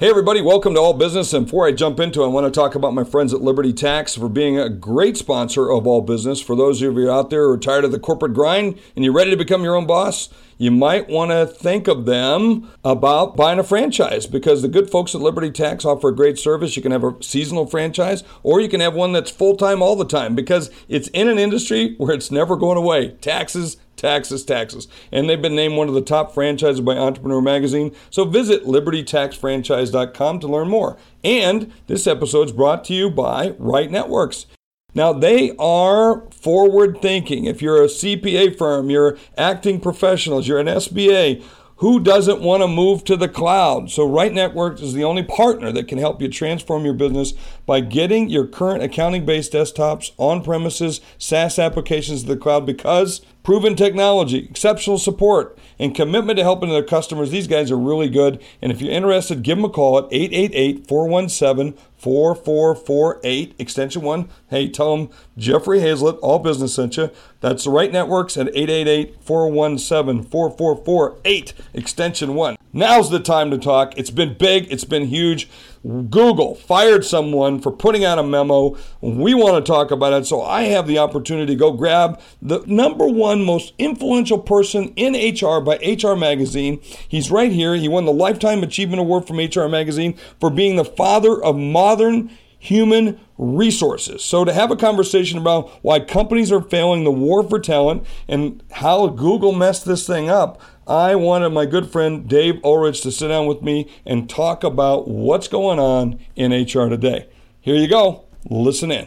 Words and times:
Hey, 0.00 0.08
everybody, 0.08 0.40
welcome 0.40 0.72
to 0.72 0.80
All 0.80 0.94
Business. 0.94 1.34
And 1.34 1.44
before 1.44 1.66
I 1.66 1.72
jump 1.72 2.00
into 2.00 2.22
it, 2.22 2.24
I 2.24 2.28
want 2.28 2.46
to 2.46 2.50
talk 2.50 2.74
about 2.74 2.94
my 2.94 3.04
friends 3.04 3.34
at 3.34 3.42
Liberty 3.42 3.74
Tax 3.74 4.14
for 4.14 4.30
being 4.30 4.58
a 4.58 4.70
great 4.70 5.18
sponsor 5.18 5.70
of 5.70 5.86
All 5.86 6.00
Business. 6.00 6.40
For 6.40 6.56
those 6.56 6.80
of 6.80 6.94
you 6.94 7.10
out 7.10 7.28
there 7.28 7.46
who 7.46 7.52
are 7.52 7.58
tired 7.58 7.84
of 7.84 7.92
the 7.92 7.98
corporate 7.98 8.32
grind 8.32 8.80
and 8.96 9.04
you're 9.04 9.12
ready 9.12 9.30
to 9.30 9.36
become 9.36 9.62
your 9.62 9.76
own 9.76 9.86
boss, 9.86 10.30
you 10.56 10.70
might 10.70 11.10
want 11.10 11.32
to 11.32 11.46
think 11.46 11.86
of 11.86 12.06
them 12.06 12.70
about 12.82 13.36
buying 13.36 13.58
a 13.58 13.62
franchise 13.62 14.26
because 14.26 14.62
the 14.62 14.68
good 14.68 14.88
folks 14.88 15.14
at 15.14 15.20
Liberty 15.20 15.50
Tax 15.50 15.84
offer 15.84 16.08
a 16.08 16.16
great 16.16 16.38
service. 16.38 16.76
You 16.76 16.82
can 16.82 16.92
have 16.92 17.04
a 17.04 17.22
seasonal 17.22 17.66
franchise 17.66 18.24
or 18.42 18.58
you 18.58 18.70
can 18.70 18.80
have 18.80 18.94
one 18.94 19.12
that's 19.12 19.30
full 19.30 19.54
time 19.54 19.82
all 19.82 19.96
the 19.96 20.06
time 20.06 20.34
because 20.34 20.70
it's 20.88 21.08
in 21.08 21.28
an 21.28 21.38
industry 21.38 21.94
where 21.98 22.14
it's 22.14 22.30
never 22.30 22.56
going 22.56 22.78
away. 22.78 23.10
Taxes, 23.20 23.76
taxes, 24.00 24.44
taxes. 24.44 24.88
And 25.12 25.28
they've 25.28 25.40
been 25.40 25.54
named 25.54 25.76
one 25.76 25.88
of 25.88 25.94
the 25.94 26.00
top 26.00 26.34
franchises 26.34 26.80
by 26.80 26.96
Entrepreneur 26.96 27.40
Magazine. 27.40 27.94
So 28.08 28.24
visit 28.24 28.64
libertytaxfranchise.com 28.64 30.40
to 30.40 30.48
learn 30.48 30.68
more. 30.68 30.96
And 31.22 31.72
this 31.86 32.06
episode 32.06 32.48
is 32.48 32.52
brought 32.52 32.84
to 32.86 32.94
you 32.94 33.10
by 33.10 33.54
Right 33.58 33.90
Networks. 33.90 34.46
Now, 34.92 35.12
they 35.12 35.54
are 35.56 36.28
forward 36.30 37.00
thinking. 37.00 37.44
If 37.44 37.62
you're 37.62 37.82
a 37.82 37.86
CPA 37.86 38.58
firm, 38.58 38.90
you're 38.90 39.16
acting 39.36 39.80
professionals, 39.80 40.48
you're 40.48 40.58
an 40.58 40.66
SBA, 40.66 41.44
who 41.80 41.98
doesn't 41.98 42.42
want 42.42 42.62
to 42.62 42.68
move 42.68 43.04
to 43.04 43.16
the 43.16 43.28
cloud? 43.28 43.90
So, 43.90 44.06
Right 44.06 44.34
Networks 44.34 44.82
is 44.82 44.92
the 44.92 45.04
only 45.04 45.22
partner 45.22 45.72
that 45.72 45.88
can 45.88 45.96
help 45.96 46.20
you 46.20 46.28
transform 46.28 46.84
your 46.84 46.92
business 46.92 47.32
by 47.64 47.80
getting 47.80 48.28
your 48.28 48.46
current 48.46 48.82
accounting 48.82 49.24
based 49.24 49.52
desktops, 49.52 50.10
on 50.18 50.42
premises, 50.42 51.00
SaaS 51.16 51.58
applications 51.58 52.22
to 52.22 52.28
the 52.28 52.36
cloud 52.36 52.66
because 52.66 53.22
proven 53.42 53.76
technology, 53.76 54.46
exceptional 54.50 54.98
support, 54.98 55.58
and 55.78 55.94
commitment 55.94 56.36
to 56.36 56.42
helping 56.42 56.70
their 56.70 56.82
customers. 56.82 57.30
These 57.30 57.46
guys 57.46 57.70
are 57.70 57.78
really 57.78 58.08
good. 58.08 58.42
And 58.60 58.70
if 58.70 58.80
you're 58.80 58.92
interested, 58.92 59.42
give 59.42 59.58
them 59.58 59.64
a 59.64 59.70
call 59.70 59.98
at 59.98 60.04
888 60.10 60.86
417 60.86 61.78
4448, 61.96 63.54
extension 63.58 64.02
1. 64.02 64.28
Hey, 64.48 64.68
tell 64.68 64.96
them 64.96 65.10
Jeffrey 65.36 65.80
Hayzlett, 65.80 66.18
All 66.22 66.38
Business 66.38 66.74
sent 66.74 66.96
you. 66.96 67.10
That's 67.40 67.64
the 67.64 67.70
right 67.70 67.92
networks 67.92 68.36
at 68.36 68.48
888 68.48 69.22
417 69.22 70.22
4448, 70.24 71.54
extension 71.74 72.34
1. 72.34 72.56
Now's 72.72 73.10
the 73.10 73.18
time 73.18 73.50
to 73.50 73.58
talk. 73.58 73.98
It's 73.98 74.10
been 74.10 74.34
big, 74.34 74.70
it's 74.70 74.84
been 74.84 75.06
huge. 75.06 75.48
Google 75.82 76.54
fired 76.54 77.04
someone 77.04 77.60
for 77.60 77.72
putting 77.72 78.04
out 78.04 78.18
a 78.18 78.22
memo. 78.22 78.76
We 79.00 79.34
want 79.34 79.64
to 79.64 79.72
talk 79.72 79.90
about 79.90 80.12
it. 80.12 80.26
So 80.26 80.42
I 80.42 80.64
have 80.64 80.86
the 80.86 80.98
opportunity 80.98 81.54
to 81.54 81.58
go 81.58 81.72
grab 81.72 82.20
the 82.40 82.62
number 82.66 83.06
one 83.06 83.44
most 83.44 83.72
influential 83.78 84.38
person 84.38 84.92
in 84.94 85.14
HR 85.14 85.60
by 85.60 85.78
HR 85.78 86.14
Magazine. 86.14 86.80
He's 87.08 87.30
right 87.30 87.50
here. 87.50 87.74
He 87.74 87.88
won 87.88 88.04
the 88.04 88.12
Lifetime 88.12 88.62
Achievement 88.62 89.00
Award 89.00 89.26
from 89.26 89.38
HR 89.38 89.68
Magazine 89.68 90.16
for 90.38 90.50
being 90.50 90.76
the 90.76 90.84
father 90.84 91.42
of 91.42 91.56
modern 91.56 92.30
human 92.60 93.18
resources. 93.38 94.22
So, 94.22 94.44
to 94.44 94.52
have 94.52 94.70
a 94.70 94.76
conversation 94.76 95.38
about 95.38 95.70
why 95.82 95.98
companies 95.98 96.52
are 96.52 96.60
failing 96.60 97.04
the 97.04 97.10
war 97.10 97.42
for 97.42 97.58
talent 97.58 98.06
and 98.28 98.62
how 98.70 99.08
Google 99.08 99.52
messed 99.52 99.86
this 99.86 100.06
thing 100.06 100.28
up, 100.28 100.60
I 100.90 101.14
wanted 101.14 101.50
my 101.50 101.66
good 101.66 101.88
friend 101.88 102.28
Dave 102.28 102.60
Ulrich 102.64 103.02
to 103.02 103.12
sit 103.12 103.28
down 103.28 103.46
with 103.46 103.62
me 103.62 103.88
and 104.04 104.28
talk 104.28 104.64
about 104.64 105.06
what's 105.06 105.46
going 105.46 105.78
on 105.78 106.18
in 106.34 106.50
HR 106.50 106.88
today. 106.88 107.28
Here 107.60 107.76
you 107.76 107.86
go. 107.86 108.24
Listen 108.50 108.90
in. 108.90 109.06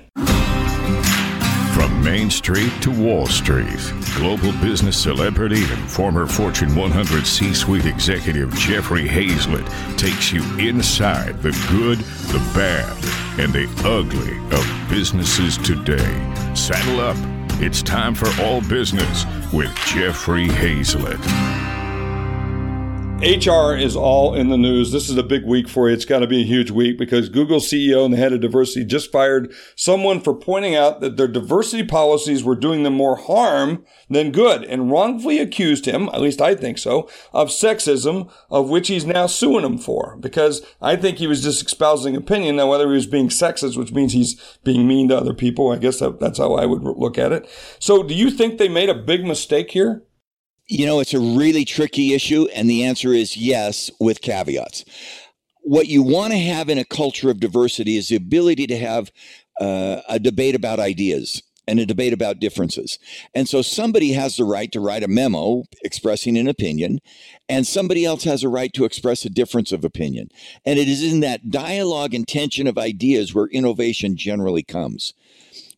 From 1.74 2.02
Main 2.02 2.30
Street 2.30 2.72
to 2.84 2.90
Wall 2.90 3.26
Street, 3.26 3.94
global 4.16 4.54
business 4.62 4.98
celebrity 4.98 5.62
and 5.62 5.92
former 5.92 6.26
Fortune 6.26 6.74
100 6.74 7.28
C 7.28 7.54
suite 7.54 7.86
executive 7.86 8.54
Jeffrey 8.56 9.06
Hayzlett 9.06 9.68
takes 9.98 10.32
you 10.32 10.42
inside 10.58 11.42
the 11.42 11.52
good, 11.70 11.98
the 12.32 12.40
bad, 12.56 12.96
and 13.38 13.52
the 13.52 13.68
ugly 13.84 14.38
of 14.58 14.90
businesses 14.90 15.58
today. 15.58 16.56
Saddle 16.56 17.02
up. 17.02 17.18
It's 17.62 17.84
time 17.84 18.16
for 18.16 18.30
All 18.42 18.62
Business 18.62 19.26
with 19.52 19.74
Jeffrey 19.86 20.48
Hayzlett. 20.48 21.63
HR 23.24 23.74
is 23.74 23.96
all 23.96 24.36
in 24.36 24.50
the 24.50 24.58
news. 24.58 24.92
This 24.92 25.08
is 25.08 25.16
a 25.16 25.24
big 25.24 25.46
week 25.46 25.70
for 25.70 25.88
you. 25.88 25.94
It's 25.94 26.04
got 26.04 26.20
to 26.20 26.28
be 26.28 26.42
a 26.42 26.46
huge 26.46 26.72
week 26.72 26.98
because 26.98 27.30
Google 27.30 27.60
CEO 27.62 28.04
and 28.04 28.14
the 28.14 28.18
head 28.18 28.34
of 28.34 28.42
diversity 28.42 28.84
just 28.84 29.14
fired 29.14 29.54
someone 29.78 30.20
for 30.20 30.34
pointing 30.34 30.76
out 30.76 31.00
that 31.00 31.16
their 31.16 31.30
diversity 31.30 31.86
policies 31.86 32.44
were 32.44 32.58
doing 32.58 32.84
them 32.84 32.96
more 32.96 33.16
harm 33.16 33.86
than 34.10 34.34
good 34.34 34.66
and 34.66 34.92
wrongfully 34.92 35.40
accused 35.40 35.86
him, 35.86 36.10
at 36.10 36.20
least 36.20 36.42
I 36.42 36.54
think 36.54 36.78
so, 36.78 37.10
of 37.32 37.48
sexism, 37.48 38.30
of 38.50 38.70
which 38.70 38.90
he's 38.90 39.06
now 39.06 39.28
suing 39.28 39.64
him 39.64 39.78
for 39.78 40.18
because 40.18 40.62
I 40.82 40.98
think 40.98 41.18
he 41.18 41.28
was 41.28 41.42
just 41.42 41.66
espousing 41.66 42.18
opinion. 42.18 42.58
Now, 42.58 42.68
whether 42.68 42.90
he 42.90 42.96
was 42.96 43.08
being 43.08 43.30
sexist, 43.30 43.78
which 43.78 43.94
means 43.94 44.12
he's 44.12 44.36
being 44.66 44.86
mean 44.86 45.08
to 45.08 45.18
other 45.18 45.34
people, 45.34 45.72
I 45.72 45.78
guess 45.78 46.00
that, 46.00 46.20
that's 46.20 46.40
how 46.40 46.56
I 46.56 46.66
would 46.66 46.84
look 46.84 47.18
at 47.18 47.32
it. 47.32 47.50
So 47.80 48.04
do 48.04 48.14
you 48.14 48.30
think 48.30 48.58
they 48.58 48.68
made 48.68 48.90
a 48.90 48.94
big 48.94 49.24
mistake 49.24 49.72
here? 49.72 50.04
You 50.68 50.86
know, 50.86 51.00
it's 51.02 51.14
a 51.14 51.20
really 51.20 51.66
tricky 51.66 52.14
issue, 52.14 52.48
and 52.56 52.70
the 52.70 52.84
answer 52.84 53.14
is 53.14 53.36
yes, 53.36 53.92
with 54.00 54.22
caveats. 54.22 54.86
What 55.62 55.88
you 55.88 56.04
want 56.04 56.32
to 56.34 56.40
have 56.40 56.70
in 56.70 56.78
a 56.78 56.86
culture 56.86 57.30
of 57.30 57.40
diversity 57.40 57.98
is 57.98 58.08
the 58.08 58.16
ability 58.16 58.68
to 58.68 58.78
have 58.78 59.12
uh, 59.60 60.02
a 60.08 60.20
debate 60.20 60.56
about 60.56 60.80
ideas 60.80 61.42
and 61.68 61.80
a 61.80 61.86
debate 61.86 62.14
about 62.14 62.40
differences. 62.40 63.00
And 63.34 63.48
so 63.48 63.62
somebody 63.62 64.12
has 64.14 64.36
the 64.36 64.44
right 64.44 64.72
to 64.72 64.80
write 64.80 65.04
a 65.04 65.08
memo 65.08 65.64
expressing 65.84 66.38
an 66.38 66.48
opinion, 66.48 67.00
and 67.48 67.66
somebody 67.66 68.06
else 68.06 68.24
has 68.26 68.44
a 68.44 68.50
right 68.50 68.74
to 68.74 68.86
express 68.86 69.26
a 69.26 69.30
difference 69.30 69.72
of 69.72 69.86
opinion. 69.86 70.30
And 70.66 70.78
it 70.78 70.88
is 70.88 71.04
in 71.04 71.22
that 71.22 71.50
dialogue 71.50 72.14
and 72.14 72.28
tension 72.28 72.68
of 72.68 72.78
ideas 72.78 73.34
where 73.34 73.48
innovation 73.48 74.18
generally 74.18 74.64
comes. 74.64 75.14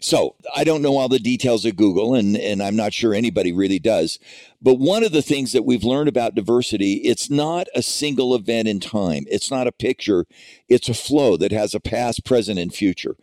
So 0.05 0.35
I 0.55 0.63
don't 0.63 0.83
know 0.83 0.97
all 0.97 1.09
the 1.09 1.17
details 1.17 1.66
of 1.66 1.77
Google, 1.77 2.13
and, 2.13 2.38
and 2.38 2.61
I'm 2.61 2.75
not 2.75 2.93
sure 2.93 3.16
anybody 3.16 3.51
really 3.51 3.79
does. 3.79 4.19
But 4.61 4.75
one 4.75 5.03
of 5.03 5.11
the 5.11 5.23
things 5.23 5.51
that 5.53 5.66
we've 5.66 5.83
learned 5.83 6.07
about 6.07 6.35
diversity, 6.35 6.97
it's 6.97 7.31
not 7.31 7.66
a 7.73 7.81
single 7.81 8.35
event 8.35 8.67
in 8.67 8.79
time. 8.79 9.25
It's 9.31 9.49
not 9.49 9.66
a 9.66 9.71
picture. 9.71 10.27
It's 10.69 10.89
a 10.89 10.93
flow 10.93 11.38
that 11.38 11.51
has 11.51 11.73
a 11.73 11.79
past, 11.79 12.23
present, 12.23 12.59
and 12.59 12.71
future. 12.71 13.17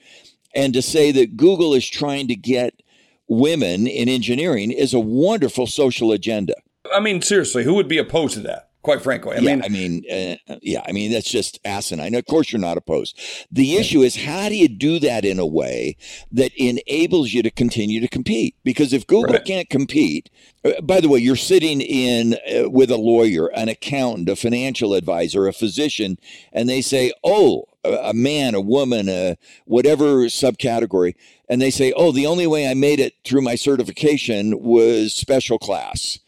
And 0.57 0.75
to 0.75 0.83
say 0.83 1.13
that 1.13 1.37
Google 1.37 1.73
is 1.73 1.89
trying 1.89 2.27
to 2.27 2.35
get 2.35 2.83
women 3.29 3.87
in 3.87 4.09
engineering 4.09 4.73
is 4.73 4.93
a 4.93 4.99
wonderful 4.99 5.69
social 5.69 6.11
agenda. 6.11 6.57
I 6.93 6.99
mean, 6.99 7.23
seriously, 7.23 7.63
who 7.63 7.75
would 7.75 7.87
be 7.87 7.99
opposed 7.99 8.35
to 8.35 8.41
that? 8.41 8.72
Quite 8.83 9.01
frankly. 9.01 9.37
I 9.37 9.41
yeah, 9.41 9.57
mean, 9.57 9.65
I 9.65 9.69
mean, 9.69 10.39
uh, 10.49 10.57
yeah, 10.63 10.83
I 10.87 10.93
mean, 10.93 11.13
that's 11.13 11.31
just 11.31 11.59
asinine. 11.65 12.15
Of 12.15 12.27
course, 12.27 12.53
you're 12.53 12.61
not 12.61 12.77
opposed. 12.77 13.19
The 13.51 13.77
issue 13.77 14.03
is 14.03 14.17
how 14.25 14.49
do 14.49 14.57
you 14.57 14.69
do 14.69 14.99
that 14.99 15.25
in 15.25 15.39
a 15.39 15.47
way 15.47 15.97
that 16.31 16.53
enables 16.57 17.33
you 17.33 17.43
to 17.43 17.51
continue 17.51 18.01
to 18.01 18.09
compete? 18.09 18.57
Because 18.65 18.93
if 18.93 19.07
Google 19.07 19.35
right. 19.35 19.45
can't 19.45 19.71
compete, 19.71 20.31
uh, 20.65 20.81
by 20.81 21.01
the 21.01 21.09
way, 21.09 21.21
you're 21.21 21.37
sitting 21.37 21.81
in 21.81 22.35
uh, 22.35 22.69
with 22.69 22.91
a 22.91 22.97
lawyer, 22.97 23.47
an 23.55 23.69
accountant, 23.69 24.29
a 24.29 24.37
financial 24.37 24.95
advisor, 24.95 25.47
a 25.47 25.53
physician, 25.53 26.19
and 26.53 26.69
they 26.69 26.83
say, 26.83 27.13
"Oh, 27.25 27.65
a 27.85 28.13
man, 28.15 28.55
a 28.55 28.61
woman, 28.61 29.09
a 29.09 29.37
whatever 29.65 30.27
subcategory," 30.27 31.15
and 31.49 31.61
they 31.61 31.71
say, 31.71 31.93
"Oh, 31.93 32.13
the 32.13 32.27
only 32.27 32.47
way 32.47 32.69
I 32.69 32.75
made 32.75 33.01
it 33.01 33.15
through 33.25 33.43
my 33.43 33.55
certification 33.55 34.61
was 34.61 35.15
special 35.15 35.59
class." 35.59 36.19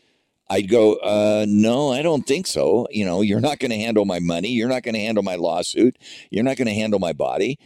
I'd 0.51 0.69
go, 0.69 0.95
uh, 0.97 1.47
no, 1.49 1.93
I 1.93 2.03
don't 2.03 2.27
think 2.27 2.47
so. 2.47 2.87
You 2.91 3.05
know, 3.05 3.23
you're 3.23 3.41
not 3.41 3.59
going 3.59 3.71
to 3.71 3.79
handle 3.79 4.05
my 4.05 4.19
money. 4.19 4.49
You're 4.49 4.69
not 4.69 4.83
going 4.83 4.95
to 4.95 5.01
handle 5.01 5.23
my 5.23 5.37
lawsuit. 5.37 5.99
You're 6.31 6.45
not 6.45 6.57
going 6.57 6.69
to 6.69 6.75
handle 6.75 6.99
my 6.99 7.13
body. 7.13 7.59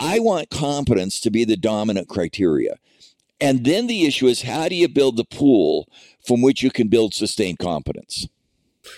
I 0.00 0.18
want 0.18 0.50
competence 0.50 1.20
to 1.20 1.30
be 1.30 1.44
the 1.44 1.56
dominant 1.56 2.08
criteria. 2.08 2.76
And 3.40 3.64
then 3.64 3.86
the 3.86 4.06
issue 4.06 4.26
is 4.26 4.42
how 4.42 4.68
do 4.68 4.74
you 4.74 4.88
build 4.88 5.16
the 5.16 5.24
pool 5.24 5.88
from 6.26 6.42
which 6.42 6.62
you 6.62 6.70
can 6.70 6.88
build 6.88 7.14
sustained 7.14 7.58
competence? 7.58 8.28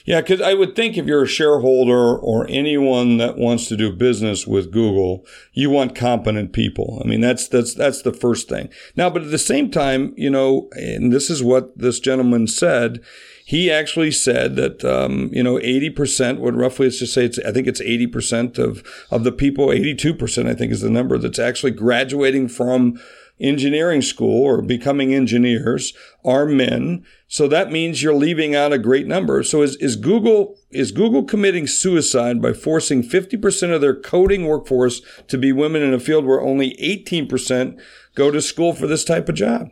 Yeah, 0.05 0.21
because 0.21 0.41
I 0.41 0.55
would 0.55 0.75
think 0.75 0.97
if 0.97 1.07
you're 1.07 1.25
a 1.25 1.29
shareholder 1.29 2.17
or 2.17 2.47
anyone 2.49 3.17
that 3.19 3.39
wants 3.39 3.69
to 3.69 3.77
do 3.77 3.93
business 3.93 4.47
with 4.47 4.73
Google, 4.73 5.25
you 5.53 5.71
want 5.71 5.95
competent 5.95 6.53
people. 6.53 7.01
I 7.05 7.09
mean, 7.09 7.21
that's 7.21 7.49
that's 7.49 7.75
that's 7.75 8.03
the 8.03 8.13
first 8.13 8.49
thing. 8.49 8.69
Now, 8.97 9.11
but 9.11 9.23
at 9.23 9.31
the 9.31 9.39
same 9.39 9.71
time, 9.71 10.15
you 10.17 10.31
know, 10.31 10.69
and 10.73 11.13
this 11.13 11.31
is 11.31 11.43
what 11.43 11.77
this 11.77 12.01
gentleman 12.01 12.47
said. 12.47 13.01
He 13.45 13.71
actually 13.71 14.13
said 14.13 14.57
that 14.57 14.85
um, 14.85 15.29
you 15.33 15.43
know 15.43 15.57
80% 15.57 16.39
would 16.39 16.55
roughly 16.55 16.87
let's 16.87 17.01
just 17.01 17.13
say 17.13 17.25
it's 17.25 17.39
I 17.41 17.53
think 17.53 17.67
it's 17.67 17.83
80% 17.83 18.59
of 18.59 18.83
of 19.11 19.25
the 19.25 19.33
people 19.33 19.67
82% 19.67 20.49
I 20.49 20.55
think 20.55 20.73
is 20.73 20.81
the 20.81 20.89
number 20.89 21.19
that's 21.19 21.41
actually 21.41 21.73
graduating 21.73 22.49
from 22.49 23.01
engineering 23.41 24.03
school 24.03 24.45
or 24.45 24.63
becoming 24.63 25.15
engineers 25.15 25.93
are 26.25 26.47
men. 26.47 27.05
So 27.29 27.49
that 27.49 27.73
means 27.73 28.03
you're 28.03 28.15
leaving 28.15 28.55
out 28.55 28.73
a 28.73 28.79
great 28.79 29.07
number. 29.07 29.43
So 29.43 29.63
is, 29.63 29.77
is 29.77 29.97
Google 29.97 30.59
is 30.71 30.93
Google 30.93 31.25
committing 31.25 31.67
suicide 31.67 32.41
by 32.41 32.53
forcing 32.53 33.03
50% 33.03 33.75
of 33.75 33.81
their 33.81 33.95
coding 33.95 34.47
workforce 34.47 35.03
to 35.29 35.37
be 35.37 35.53
women 35.53 35.83
in 35.83 35.93
a 35.93 36.01
field 36.01 36.25
where 36.25 36.41
only 36.41 36.77
18% 36.77 37.79
go 38.15 38.31
to 38.31 38.41
school 38.41 38.73
for 38.73 38.87
this 38.87 39.05
type 39.05 39.29
of 39.29 39.35
job? 39.35 39.69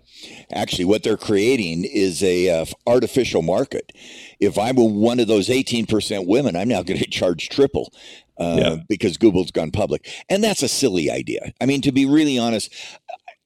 Actually, 0.52 0.84
what 0.84 1.02
they're 1.02 1.16
creating 1.16 1.84
is 1.84 2.22
a 2.22 2.50
uh, 2.50 2.66
artificial 2.86 3.42
market. 3.42 3.92
If 4.40 4.58
I'm 4.58 4.76
one 4.76 5.20
of 5.20 5.28
those 5.28 5.48
18% 5.48 6.26
women, 6.26 6.56
I'm 6.56 6.68
now 6.68 6.82
going 6.82 7.00
to 7.00 7.10
charge 7.10 7.48
triple 7.48 7.92
uh, 8.38 8.56
yeah. 8.58 8.76
because 8.88 9.16
Google's 9.16 9.50
gone 9.50 9.70
public. 9.70 10.10
And 10.28 10.42
that's 10.42 10.62
a 10.62 10.68
silly 10.68 11.10
idea. 11.10 11.52
I 11.60 11.66
mean, 11.66 11.82
to 11.82 11.92
be 11.92 12.06
really 12.06 12.38
honest, 12.38 12.74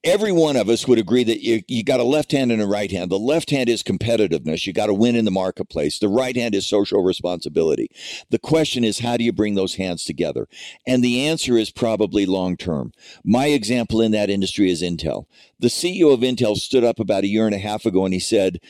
every 0.04 0.32
one 0.32 0.56
of 0.56 0.68
us 0.68 0.86
would 0.86 0.98
agree 0.98 1.24
that 1.24 1.42
you, 1.42 1.62
you 1.66 1.82
got 1.82 2.00
a 2.00 2.04
left 2.04 2.32
hand 2.32 2.52
and 2.52 2.60
a 2.60 2.66
right 2.66 2.90
hand. 2.90 3.10
The 3.10 3.18
left 3.18 3.50
hand 3.50 3.68
is 3.68 3.82
competitiveness. 3.82 4.66
You 4.66 4.72
got 4.72 4.86
to 4.86 4.94
win 4.94 5.16
in 5.16 5.24
the 5.24 5.30
marketplace. 5.30 5.98
The 5.98 6.08
right 6.08 6.36
hand 6.36 6.54
is 6.54 6.66
social 6.66 7.02
responsibility. 7.02 7.90
The 8.30 8.38
question 8.38 8.84
is, 8.84 8.98
how 8.98 9.16
do 9.16 9.24
you 9.24 9.32
bring 9.32 9.54
those 9.54 9.76
hands 9.76 10.04
together? 10.04 10.46
And 10.86 11.02
the 11.02 11.26
answer 11.26 11.56
is 11.56 11.70
probably 11.70 12.26
long 12.26 12.56
term. 12.56 12.92
My 13.24 13.46
example 13.46 14.00
in 14.00 14.12
that 14.12 14.30
industry 14.30 14.70
is 14.70 14.82
Intel. 14.82 15.26
The 15.58 15.68
CEO 15.68 16.12
of 16.12 16.20
Intel 16.20 16.56
stood 16.56 16.84
up 16.84 17.00
about 17.00 17.24
a 17.24 17.28
year 17.28 17.46
and 17.46 17.54
a 17.54 17.58
half 17.58 17.86
ago 17.86 18.04
and 18.04 18.12
he 18.12 18.20
said, 18.20 18.60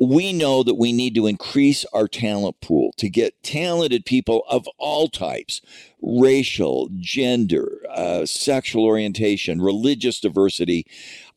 we 0.00 0.32
know 0.32 0.62
that 0.62 0.74
we 0.74 0.92
need 0.92 1.14
to 1.14 1.26
increase 1.26 1.84
our 1.92 2.08
talent 2.08 2.60
pool 2.60 2.92
to 2.96 3.08
get 3.08 3.42
talented 3.42 4.04
people 4.04 4.44
of 4.48 4.66
all 4.78 5.08
types 5.08 5.60
racial, 6.02 6.90
gender, 6.98 7.78
uh, 7.90 8.26
sexual 8.26 8.84
orientation, 8.84 9.62
religious 9.62 10.20
diversity, 10.20 10.86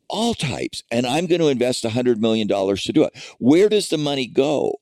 all 0.10 0.34
types. 0.34 0.84
And 0.92 1.06
I'm 1.06 1.26
going 1.26 1.42
to 1.42 1.48
invest 1.48 1.84
$100 1.84 2.18
million 2.18 2.48
to 2.48 2.94
do 2.94 3.04
it. 3.04 3.18
Where 3.40 3.70
does 3.70 3.90
the 3.90 3.98
money 3.98 4.28
go? 4.28 4.80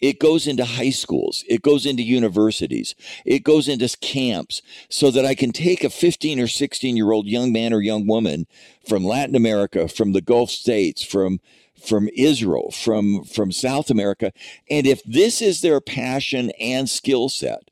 It 0.00 0.20
goes 0.20 0.46
into 0.46 0.64
high 0.64 0.90
schools. 0.90 1.44
It 1.48 1.62
goes 1.62 1.84
into 1.84 2.02
universities. 2.02 2.94
It 3.24 3.42
goes 3.42 3.68
into 3.68 3.88
camps 4.00 4.62
so 4.88 5.10
that 5.10 5.24
I 5.24 5.34
can 5.34 5.50
take 5.50 5.82
a 5.82 5.90
15 5.90 6.38
or 6.40 6.46
16 6.46 6.96
year 6.96 7.10
old 7.10 7.26
young 7.26 7.52
man 7.52 7.72
or 7.72 7.80
young 7.80 8.06
woman 8.06 8.46
from 8.86 9.04
Latin 9.04 9.34
America, 9.34 9.88
from 9.88 10.12
the 10.12 10.20
Gulf 10.20 10.50
states, 10.50 11.04
from 11.04 11.40
from 11.80 12.08
Israel, 12.16 12.70
from 12.70 13.24
from 13.24 13.52
South 13.52 13.90
America, 13.90 14.32
and 14.70 14.86
if 14.86 15.02
this 15.04 15.40
is 15.40 15.60
their 15.60 15.80
passion 15.80 16.50
and 16.60 16.88
skill 16.88 17.28
set, 17.28 17.70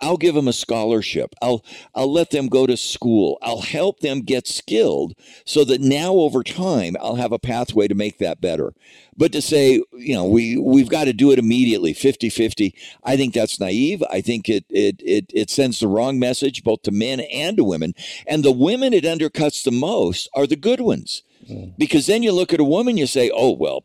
I'll 0.00 0.16
give 0.16 0.34
them 0.34 0.48
a 0.48 0.52
scholarship. 0.52 1.34
I'll 1.42 1.64
I'll 1.94 2.12
let 2.12 2.30
them 2.30 2.48
go 2.48 2.66
to 2.66 2.76
school. 2.76 3.38
I'll 3.42 3.62
help 3.62 4.00
them 4.00 4.20
get 4.20 4.46
skilled 4.46 5.14
so 5.44 5.64
that 5.64 5.80
now 5.80 6.12
over 6.14 6.42
time 6.42 6.96
I'll 7.00 7.16
have 7.16 7.32
a 7.32 7.38
pathway 7.38 7.88
to 7.88 7.94
make 7.94 8.18
that 8.18 8.40
better. 8.40 8.74
But 9.16 9.32
to 9.32 9.42
say, 9.42 9.82
you 9.92 10.14
know, 10.14 10.26
we 10.26 10.56
we've 10.56 10.88
got 10.88 11.04
to 11.04 11.12
do 11.12 11.32
it 11.32 11.38
immediately, 11.38 11.92
50-50, 11.92 12.72
I 13.02 13.16
think 13.16 13.34
that's 13.34 13.58
naive. 13.58 14.02
I 14.10 14.20
think 14.20 14.48
it 14.48 14.64
it 14.70 15.02
it 15.04 15.26
it 15.34 15.50
sends 15.50 15.80
the 15.80 15.88
wrong 15.88 16.18
message 16.18 16.62
both 16.62 16.82
to 16.82 16.92
men 16.92 17.20
and 17.20 17.56
to 17.56 17.64
women. 17.64 17.94
And 18.26 18.44
the 18.44 18.52
women 18.52 18.92
it 18.92 19.04
undercuts 19.04 19.64
the 19.64 19.72
most 19.72 20.28
are 20.34 20.46
the 20.46 20.56
good 20.56 20.80
ones. 20.80 21.22
Mm. 21.48 21.74
Because 21.78 22.06
then 22.06 22.22
you 22.22 22.32
look 22.32 22.52
at 22.52 22.60
a 22.60 22.64
woman, 22.64 22.96
you 22.96 23.06
say, 23.06 23.30
oh, 23.34 23.52
well, 23.52 23.84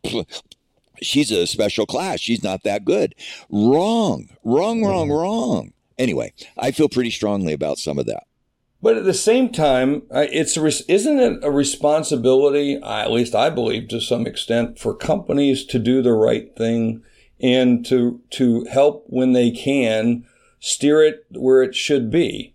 she's 1.02 1.30
a 1.30 1.46
special 1.46 1.86
class. 1.86 2.20
She's 2.20 2.42
not 2.42 2.62
that 2.64 2.84
good. 2.84 3.14
Wrong, 3.50 4.28
wrong, 4.42 4.84
wrong, 4.84 5.08
mm. 5.08 5.20
wrong. 5.20 5.72
Anyway, 5.98 6.32
I 6.58 6.70
feel 6.70 6.88
pretty 6.88 7.10
strongly 7.10 7.52
about 7.52 7.78
some 7.78 7.98
of 7.98 8.06
that. 8.06 8.24
But 8.82 8.98
at 8.98 9.04
the 9.04 9.14
same 9.14 9.50
time, 9.50 10.02
it's 10.10 10.58
isn't 10.58 11.18
it 11.18 11.38
a 11.42 11.50
responsibility, 11.50 12.74
at 12.82 13.10
least 13.10 13.34
I 13.34 13.48
believe 13.48 13.88
to 13.88 14.00
some 14.00 14.26
extent, 14.26 14.78
for 14.78 14.94
companies 14.94 15.64
to 15.66 15.78
do 15.78 16.02
the 16.02 16.12
right 16.12 16.54
thing 16.54 17.02
and 17.40 17.84
to 17.86 18.20
to 18.30 18.64
help 18.64 19.06
when 19.06 19.32
they 19.32 19.50
can 19.50 20.26
steer 20.60 21.02
it 21.02 21.24
where 21.30 21.62
it 21.62 21.74
should 21.74 22.10
be. 22.10 22.53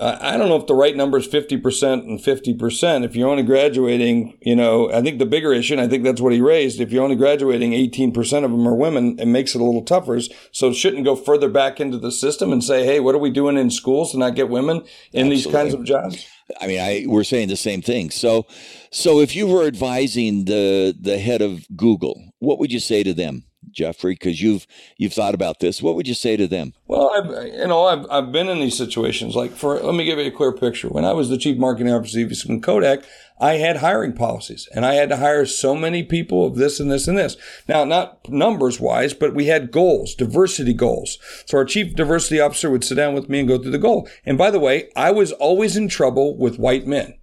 I 0.00 0.36
don't 0.36 0.48
know 0.48 0.56
if 0.56 0.66
the 0.66 0.74
right 0.74 0.96
number 0.96 1.18
is 1.18 1.28
50% 1.28 1.92
and 1.92 2.18
50%. 2.18 3.04
If 3.04 3.14
you're 3.14 3.28
only 3.28 3.44
graduating, 3.44 4.36
you 4.42 4.56
know, 4.56 4.90
I 4.92 5.00
think 5.02 5.20
the 5.20 5.26
bigger 5.26 5.52
issue, 5.52 5.74
and 5.74 5.80
I 5.80 5.86
think 5.86 6.02
that's 6.02 6.20
what 6.20 6.32
he 6.32 6.40
raised, 6.40 6.80
if 6.80 6.90
you're 6.90 7.04
only 7.04 7.14
graduating 7.14 7.72
18% 7.72 8.44
of 8.44 8.50
them 8.50 8.66
are 8.66 8.74
women, 8.74 9.18
it 9.20 9.26
makes 9.26 9.54
it 9.54 9.60
a 9.60 9.64
little 9.64 9.84
tougher. 9.84 10.20
So 10.50 10.70
it 10.70 10.74
shouldn't 10.74 11.04
go 11.04 11.14
further 11.14 11.48
back 11.48 11.80
into 11.80 11.98
the 11.98 12.10
system 12.10 12.52
and 12.52 12.62
say, 12.62 12.84
hey, 12.84 12.98
what 12.98 13.14
are 13.14 13.18
we 13.18 13.30
doing 13.30 13.56
in 13.56 13.70
schools 13.70 14.12
to 14.12 14.18
not 14.18 14.34
get 14.34 14.48
women 14.48 14.78
in 15.12 15.28
Absolutely. 15.28 15.36
these 15.36 15.46
kinds 15.46 15.74
of 15.74 15.84
jobs? 15.84 16.26
I 16.60 16.66
mean, 16.66 16.80
I 16.80 17.04
we're 17.06 17.24
saying 17.24 17.48
the 17.48 17.56
same 17.56 17.80
thing. 17.80 18.10
So, 18.10 18.46
so 18.90 19.20
if 19.20 19.34
you 19.34 19.46
were 19.46 19.66
advising 19.66 20.44
the 20.44 20.94
the 20.98 21.18
head 21.18 21.40
of 21.40 21.66
Google, 21.74 22.32
what 22.38 22.58
would 22.58 22.70
you 22.70 22.80
say 22.80 23.02
to 23.02 23.14
them? 23.14 23.44
Jeffrey, 23.74 24.14
because 24.14 24.40
you've 24.40 24.66
you've 24.96 25.12
thought 25.12 25.34
about 25.34 25.60
this. 25.60 25.82
What 25.82 25.96
would 25.96 26.08
you 26.08 26.14
say 26.14 26.36
to 26.36 26.46
them? 26.46 26.72
Well, 26.86 27.10
I've, 27.10 27.46
you 27.52 27.66
know, 27.66 27.84
I've, 27.84 28.06
I've 28.10 28.32
been 28.32 28.48
in 28.48 28.60
these 28.60 28.76
situations. 28.76 29.34
Like, 29.34 29.52
for 29.52 29.78
let 29.80 29.94
me 29.94 30.04
give 30.04 30.18
you 30.18 30.26
a 30.26 30.30
clear 30.30 30.52
picture. 30.52 30.88
When 30.88 31.04
I 31.04 31.12
was 31.12 31.28
the 31.28 31.38
chief 31.38 31.58
marketing 31.58 31.92
officer 31.92 32.24
of 32.24 32.62
Kodak, 32.62 33.04
I 33.40 33.54
had 33.54 33.78
hiring 33.78 34.12
policies, 34.12 34.68
and 34.74 34.86
I 34.86 34.94
had 34.94 35.08
to 35.08 35.16
hire 35.16 35.44
so 35.44 35.74
many 35.74 36.02
people 36.04 36.46
of 36.46 36.54
this 36.54 36.78
and 36.78 36.90
this 36.90 37.08
and 37.08 37.18
this. 37.18 37.36
Now, 37.68 37.84
not 37.84 38.28
numbers 38.28 38.78
wise, 38.78 39.12
but 39.12 39.34
we 39.34 39.46
had 39.46 39.72
goals, 39.72 40.14
diversity 40.14 40.72
goals. 40.72 41.18
So 41.46 41.58
our 41.58 41.64
chief 41.64 41.96
diversity 41.96 42.40
officer 42.40 42.70
would 42.70 42.84
sit 42.84 42.94
down 42.94 43.14
with 43.14 43.28
me 43.28 43.40
and 43.40 43.48
go 43.48 43.58
through 43.58 43.72
the 43.72 43.78
goal. 43.78 44.08
And 44.24 44.38
by 44.38 44.50
the 44.50 44.60
way, 44.60 44.90
I 44.94 45.10
was 45.10 45.32
always 45.32 45.76
in 45.76 45.88
trouble 45.88 46.36
with 46.36 46.58
white 46.58 46.86
men. 46.86 47.18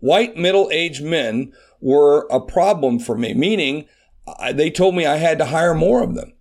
white 0.00 0.36
middle 0.36 0.68
aged 0.70 1.02
men 1.02 1.52
were 1.80 2.26
a 2.30 2.40
problem 2.40 2.98
for 2.98 3.16
me, 3.16 3.34
meaning 3.34 3.86
I, 4.38 4.52
they 4.52 4.70
told 4.70 4.94
me 4.94 5.06
I 5.06 5.16
had 5.16 5.38
to 5.38 5.46
hire 5.46 5.74
more 5.74 6.02
of 6.02 6.14
them. 6.14 6.32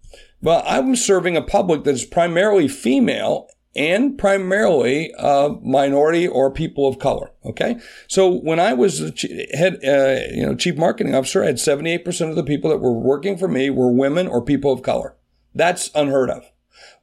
But 0.41 0.63
I'm 0.67 0.95
serving 0.95 1.37
a 1.37 1.41
public 1.41 1.83
that 1.83 1.93
is 1.93 2.05
primarily 2.05 2.67
female 2.67 3.47
and 3.75 4.17
primarily 4.17 5.13
uh, 5.13 5.49
minority 5.61 6.27
or 6.27 6.51
people 6.51 6.87
of 6.87 6.99
color. 6.99 7.31
Okay, 7.45 7.79
so 8.07 8.29
when 8.29 8.59
I 8.59 8.73
was 8.73 8.99
head, 9.53 9.79
uh, 9.83 10.33
you 10.33 10.45
know, 10.45 10.55
chief 10.55 10.77
marketing 10.77 11.15
officer, 11.15 11.43
I 11.43 11.47
had 11.47 11.55
78% 11.55 12.29
of 12.29 12.35
the 12.35 12.43
people 12.43 12.69
that 12.69 12.79
were 12.79 12.91
working 12.91 13.37
for 13.37 13.47
me 13.47 13.69
were 13.69 13.91
women 13.91 14.27
or 14.27 14.43
people 14.43 14.73
of 14.73 14.81
color. 14.81 15.15
That's 15.55 15.89
unheard 15.95 16.29
of. 16.29 16.43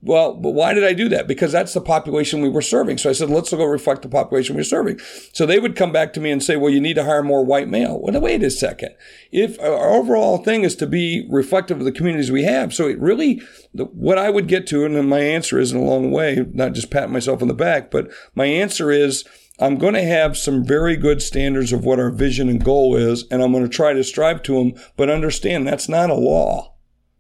Well, 0.01 0.35
but 0.35 0.51
why 0.51 0.75
did 0.75 0.85
I 0.85 0.93
do 0.93 1.09
that? 1.09 1.27
Because 1.27 1.51
that's 1.51 1.75
the 1.75 1.81
population 1.81 2.41
we 2.41 2.49
were 2.49 2.63
serving. 2.63 2.99
So 2.99 3.11
I 3.11 3.13
said, 3.13 3.31
let's 3.31 3.51
go 3.51 3.65
reflect 3.65 4.03
the 4.03 4.09
population 4.09 4.55
we 4.55 4.61
we're 4.61 4.65
serving. 4.65 5.01
So 5.33 5.45
they 5.45 5.59
would 5.59 5.75
come 5.75 5.91
back 5.91 6.13
to 6.13 6.21
me 6.21 6.31
and 6.31 6.41
say, 6.41 6.57
well, 6.57 6.73
you 6.73 6.81
need 6.81 6.95
to 6.95 7.05
hire 7.05 7.25
more 7.25 7.45
white 7.45 7.69
male. 7.69 8.01
Well, 8.01 8.21
wait 8.21 8.45
a 8.45 8.51
second. 8.51 8.95
If 9.33 9.59
uh, 9.59 9.65
our 9.65 9.91
overall 9.91 10.39
thing 10.39 10.63
is 10.63 10.77
to 10.77 10.87
be 10.87 11.27
reflective 11.29 11.81
of 11.81 11.85
the 11.85 11.91
communities 11.91 12.31
we 12.31 12.45
have, 12.45 12.73
so 12.73 12.87
it 12.87 13.01
really, 13.01 13.43
what 13.73 14.19
I 14.19 14.31
would 14.31 14.47
get 14.47 14.69
to, 14.69 14.85
and 14.85 15.09
my 15.09 15.21
answer 15.21 15.59
is 15.59 15.73
in 15.73 15.79
a 15.79 15.85
long 15.85 16.13
way, 16.13 16.47
not 16.53 16.75
just 16.75 16.93
patting 16.93 17.13
myself 17.13 17.43
on 17.43 17.49
the 17.49 17.55
back, 17.55 17.91
but 17.91 18.09
my 18.37 18.47
answer 18.47 18.93
is, 18.93 19.25
I'm 19.59 19.79
going 19.79 19.95
to 19.95 20.05
have 20.05 20.37
some 20.37 20.65
very 20.65 20.97
good 20.97 21.21
standards 21.21 21.73
of 21.73 21.85
what 21.85 21.99
our 21.99 22.11
vision 22.11 22.49
and 22.49 22.65
goal 22.65 22.95
is, 22.95 23.25
and 23.33 23.43
I'm 23.43 23.51
going 23.51 23.65
to 23.65 23.69
try 23.69 23.95
to 23.95 24.05
strive 24.05 24.45
to 24.45 24.55
them, 24.55 24.75
but 24.97 25.11
understand 25.11 25.67
that's 25.67 25.89
not 25.89 26.11
a 26.11 26.15
law. 26.15 26.77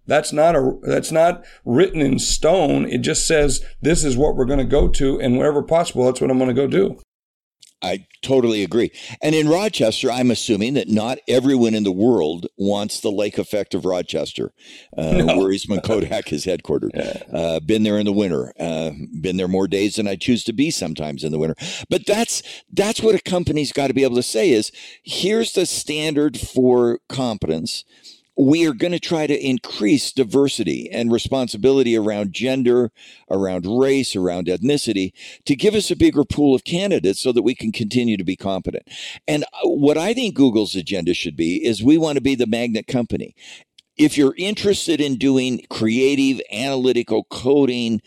That's 0.08 0.32
not 0.32 0.56
a 0.56 0.78
that's 0.82 1.12
not 1.12 1.44
written 1.64 2.00
in 2.00 2.18
stone. 2.18 2.86
It 2.86 2.98
just 2.98 3.28
says 3.28 3.64
this 3.80 4.02
is 4.02 4.16
what 4.16 4.34
we're 4.34 4.46
going 4.46 4.58
to 4.58 4.64
go 4.64 4.88
to, 4.88 5.20
and 5.20 5.38
wherever 5.38 5.62
possible, 5.62 6.06
that's 6.06 6.20
what 6.20 6.30
I'm 6.30 6.38
going 6.38 6.48
to 6.48 6.54
go 6.54 6.66
do. 6.66 6.98
I 7.80 8.06
totally 8.22 8.64
agree. 8.64 8.90
And 9.22 9.36
in 9.36 9.48
Rochester, 9.48 10.10
I'm 10.10 10.32
assuming 10.32 10.74
that 10.74 10.88
not 10.88 11.18
everyone 11.28 11.74
in 11.74 11.84
the 11.84 11.92
world 11.92 12.48
wants 12.56 13.00
the 13.00 13.10
lake 13.12 13.38
effect 13.38 13.72
of 13.72 13.84
Rochester, 13.84 14.52
uh, 14.96 15.12
no. 15.18 15.38
where 15.38 15.52
Eastman 15.52 15.80
Kodak 15.82 16.32
is 16.32 16.44
headquartered. 16.44 16.90
Uh, 17.38 17.60
been 17.60 17.82
there 17.82 17.98
in 17.98 18.06
the 18.06 18.12
winter. 18.12 18.52
Uh, 18.58 18.90
been 19.20 19.36
there 19.36 19.48
more 19.48 19.68
days 19.68 19.96
than 19.96 20.08
I 20.08 20.16
choose 20.16 20.44
to 20.44 20.52
be 20.52 20.70
sometimes 20.70 21.22
in 21.22 21.30
the 21.30 21.38
winter. 21.38 21.54
But 21.90 22.06
that's 22.06 22.42
that's 22.72 23.00
what 23.02 23.14
a 23.14 23.20
company's 23.20 23.70
got 23.70 23.88
to 23.88 23.94
be 23.94 24.02
able 24.02 24.16
to 24.16 24.22
say 24.22 24.50
is 24.50 24.72
here's 25.04 25.52
the 25.52 25.66
standard 25.66 26.38
for 26.38 27.00
competence 27.08 27.84
we 28.38 28.64
are 28.68 28.72
going 28.72 28.92
to 28.92 29.00
try 29.00 29.26
to 29.26 29.44
increase 29.44 30.12
diversity 30.12 30.88
and 30.92 31.10
responsibility 31.10 31.96
around 31.96 32.32
gender, 32.32 32.92
around 33.28 33.66
race, 33.66 34.14
around 34.14 34.46
ethnicity 34.46 35.12
to 35.44 35.56
give 35.56 35.74
us 35.74 35.90
a 35.90 35.96
bigger 35.96 36.24
pool 36.24 36.54
of 36.54 36.62
candidates 36.62 37.20
so 37.20 37.32
that 37.32 37.42
we 37.42 37.56
can 37.56 37.72
continue 37.72 38.16
to 38.16 38.24
be 38.24 38.36
competent. 38.36 38.84
And 39.26 39.42
uh, 39.44 39.46
what 39.64 39.98
I 39.98 40.14
think 40.14 40.36
Google's 40.36 40.76
agenda 40.76 41.14
should 41.14 41.36
be 41.36 41.64
is 41.66 41.82
we 41.82 41.98
want 41.98 42.14
to 42.14 42.22
be 42.22 42.36
the 42.36 42.46
magnet 42.46 42.86
company. 42.86 43.34
If 43.96 44.16
you're 44.16 44.36
interested 44.38 45.00
in 45.00 45.16
doing 45.16 45.66
creative, 45.68 46.40
analytical 46.52 47.24
coding, 47.24 48.00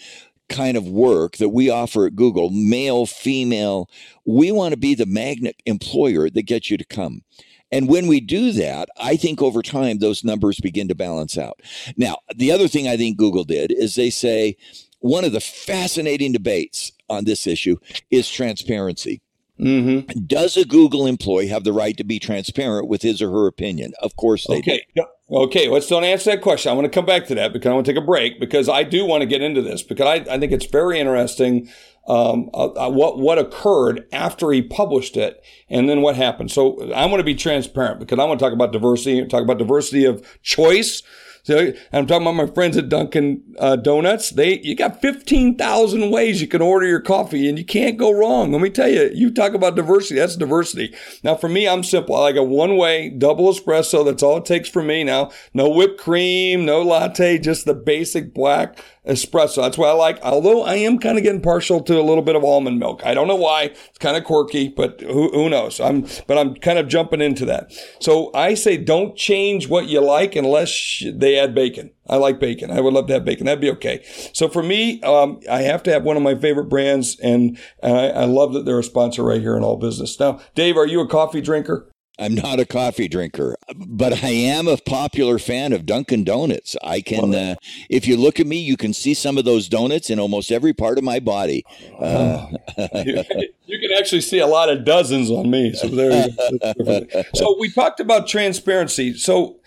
kind 0.47 0.77
of 0.77 0.87
work 0.87 1.37
that 1.37 1.49
we 1.49 1.69
offer 1.69 2.05
at 2.05 2.15
Google, 2.15 2.49
male, 2.49 3.05
female, 3.05 3.89
we 4.25 4.51
want 4.53 4.73
to 4.73 4.79
be 4.79 4.95
the 4.95 5.05
magnet 5.05 5.55
employer 5.65 6.29
that 6.29 6.43
gets 6.43 6.71
you 6.71 6.77
to 6.77 6.85
come. 6.85 7.23
And 7.71 7.87
when 7.87 8.07
we 8.07 8.19
do 8.19 8.51
that, 8.53 8.89
I 8.97 9.15
think 9.15 9.41
over 9.41 9.61
time 9.61 9.99
those 9.99 10.23
numbers 10.23 10.59
begin 10.59 10.87
to 10.89 10.95
balance 10.95 11.37
out. 11.37 11.61
Now, 11.95 12.17
the 12.35 12.51
other 12.51 12.67
thing 12.67 12.87
I 12.87 12.97
think 12.97 13.17
Google 13.17 13.43
did 13.43 13.71
is 13.71 13.95
they 13.95 14.09
say 14.09 14.57
one 14.99 15.23
of 15.23 15.31
the 15.31 15.39
fascinating 15.39 16.31
debates 16.31 16.91
on 17.09 17.25
this 17.25 17.47
issue 17.47 17.77
is 18.09 18.29
transparency. 18.29 19.21
Mm-hmm. 19.59 20.25
Does 20.25 20.57
a 20.57 20.65
Google 20.65 21.05
employee 21.05 21.47
have 21.47 21.63
the 21.63 21.73
right 21.73 21.95
to 21.97 22.03
be 22.03 22.17
transparent 22.17 22.87
with 22.87 23.03
his 23.03 23.21
or 23.21 23.29
her 23.29 23.47
opinion? 23.47 23.93
Of 24.01 24.15
course 24.15 24.47
they 24.47 24.57
okay. 24.57 24.85
do. 24.95 25.03
Okay, 25.31 25.69
let's 25.69 25.87
don't 25.87 26.03
answer 26.03 26.31
that 26.31 26.41
question. 26.41 26.71
I 26.71 26.75
want 26.75 26.85
to 26.85 26.89
come 26.89 27.05
back 27.05 27.27
to 27.27 27.35
that 27.35 27.53
because 27.53 27.69
I 27.69 27.73
want 27.73 27.85
to 27.85 27.93
take 27.93 28.01
a 28.01 28.05
break 28.05 28.39
because 28.39 28.67
I 28.67 28.83
do 28.83 29.05
want 29.05 29.21
to 29.21 29.27
get 29.27 29.41
into 29.41 29.61
this 29.61 29.81
because 29.81 30.05
I, 30.05 30.33
I 30.33 30.39
think 30.39 30.51
it's 30.51 30.65
very 30.65 30.99
interesting 30.99 31.69
um, 32.07 32.49
uh, 32.53 32.67
uh, 32.73 32.89
what 32.89 33.19
what 33.19 33.37
occurred 33.37 34.07
after 34.11 34.51
he 34.51 34.61
published 34.61 35.15
it, 35.17 35.43
and 35.69 35.87
then 35.87 36.01
what 36.01 36.15
happened. 36.15 36.51
So 36.51 36.91
I 36.91 37.05
want 37.05 37.19
to 37.19 37.23
be 37.23 37.35
transparent 37.35 37.99
because 37.99 38.19
I 38.19 38.25
want 38.25 38.39
to 38.39 38.45
talk 38.45 38.53
about 38.53 38.71
diversity, 38.71 39.25
talk 39.27 39.43
about 39.43 39.59
diversity 39.59 40.05
of 40.05 40.25
choice. 40.41 41.03
So 41.43 41.73
I'm 41.91 42.05
talking 42.05 42.27
about 42.27 42.35
my 42.35 42.53
friends 42.53 42.77
at 42.77 42.89
Dunkin' 42.89 43.55
uh, 43.57 43.75
Donuts. 43.75 44.29
They 44.31 44.59
you 44.59 44.75
got 44.75 45.01
15,000 45.01 46.11
ways 46.11 46.41
you 46.41 46.47
can 46.47 46.61
order 46.61 46.85
your 46.85 47.01
coffee, 47.01 47.47
and 47.49 47.57
you 47.57 47.65
can't 47.65 47.97
go 47.97 48.11
wrong. 48.11 48.51
Let 48.51 48.61
me 48.61 48.69
tell 48.69 48.89
you, 48.89 49.09
you 49.13 49.31
talk 49.31 49.53
about 49.53 49.75
diversity. 49.75 50.19
That's 50.19 50.35
diversity. 50.35 50.95
Now 51.23 51.35
for 51.35 51.49
me, 51.49 51.67
I'm 51.67 51.83
simple. 51.83 52.15
I 52.15 52.21
like 52.21 52.35
a 52.35 52.43
one 52.43 52.77
way 52.77 53.09
double 53.09 53.51
espresso. 53.51 54.05
That's 54.05 54.23
all 54.23 54.37
it 54.37 54.45
takes 54.45 54.69
for 54.69 54.83
me. 54.83 55.03
Now, 55.03 55.31
no 55.53 55.69
whipped 55.69 55.99
cream, 55.99 56.65
no 56.65 56.81
latte, 56.81 57.39
just 57.39 57.65
the 57.65 57.73
basic 57.73 58.33
black 58.33 58.77
espresso. 59.07 59.57
That's 59.57 59.77
what 59.77 59.89
I 59.89 59.93
like. 59.93 60.19
Although 60.21 60.63
I 60.63 60.75
am 60.75 60.99
kind 60.99 61.17
of 61.17 61.23
getting 61.23 61.41
partial 61.41 61.81
to 61.81 61.99
a 61.99 62.03
little 62.03 62.21
bit 62.21 62.35
of 62.35 62.43
almond 62.43 62.79
milk. 62.79 63.01
I 63.03 63.13
don't 63.13 63.27
know 63.27 63.35
why. 63.35 63.63
It's 63.63 63.97
kind 63.99 64.15
of 64.15 64.23
quirky, 64.23 64.69
but 64.69 65.01
who, 65.01 65.29
who 65.31 65.49
knows? 65.49 65.79
I'm, 65.79 66.05
but 66.27 66.37
I'm 66.37 66.55
kind 66.55 66.77
of 66.77 66.87
jumping 66.87 67.21
into 67.21 67.45
that. 67.45 67.71
So 67.99 68.31
I 68.33 68.53
say 68.53 68.77
don't 68.77 69.15
change 69.15 69.67
what 69.67 69.87
you 69.87 70.01
like 70.01 70.35
unless 70.35 71.03
they 71.11 71.39
add 71.39 71.55
bacon. 71.55 71.91
I 72.07 72.17
like 72.17 72.39
bacon. 72.39 72.71
I 72.71 72.81
would 72.81 72.93
love 72.93 73.07
to 73.07 73.13
have 73.13 73.25
bacon. 73.25 73.45
That'd 73.45 73.61
be 73.61 73.71
okay. 73.71 74.03
So 74.33 74.47
for 74.49 74.61
me, 74.61 75.01
um, 75.01 75.39
I 75.49 75.61
have 75.61 75.81
to 75.83 75.91
have 75.91 76.03
one 76.03 76.17
of 76.17 76.23
my 76.23 76.35
favorite 76.35 76.65
brands, 76.65 77.17
and, 77.19 77.57
and 77.81 77.97
I, 77.97 78.07
I 78.09 78.25
love 78.25 78.53
that 78.53 78.65
they're 78.65 78.79
a 78.79 78.83
sponsor 78.83 79.23
right 79.23 79.41
here 79.41 79.55
in 79.55 79.63
All 79.63 79.77
Business. 79.77 80.19
Now, 80.19 80.39
Dave, 80.53 80.77
are 80.77 80.87
you 80.87 80.99
a 80.99 81.07
coffee 81.07 81.41
drinker? 81.41 81.89
I'm 82.21 82.35
not 82.35 82.59
a 82.59 82.65
coffee 82.65 83.07
drinker, 83.07 83.57
but 83.75 84.23
I 84.23 84.29
am 84.29 84.67
a 84.67 84.77
popular 84.77 85.39
fan 85.39 85.73
of 85.73 85.87
Dunkin' 85.87 86.23
Donuts. 86.23 86.77
I 86.83 87.01
can, 87.01 87.33
uh, 87.33 87.55
if 87.89 88.07
you 88.07 88.15
look 88.15 88.39
at 88.39 88.45
me, 88.45 88.57
you 88.57 88.77
can 88.77 88.93
see 88.93 89.15
some 89.15 89.39
of 89.39 89.45
those 89.45 89.67
donuts 89.67 90.11
in 90.11 90.19
almost 90.19 90.51
every 90.51 90.71
part 90.71 90.99
of 90.99 91.03
my 91.03 91.19
body. 91.19 91.65
Uh, 91.99 92.45
you, 92.77 93.23
you, 93.65 93.79
can 93.79 93.97
actually 93.97 94.21
see 94.21 94.37
a 94.37 94.45
lot 94.45 94.69
of 94.69 94.85
dozens 94.85 95.31
on 95.31 95.49
me. 95.49 95.73
So 95.73 95.87
there 95.87 96.27
you 96.27 96.37
go. 96.85 97.23
So 97.33 97.57
we 97.59 97.71
talked 97.71 97.99
about 97.99 98.27
transparency. 98.27 99.17
So 99.17 99.59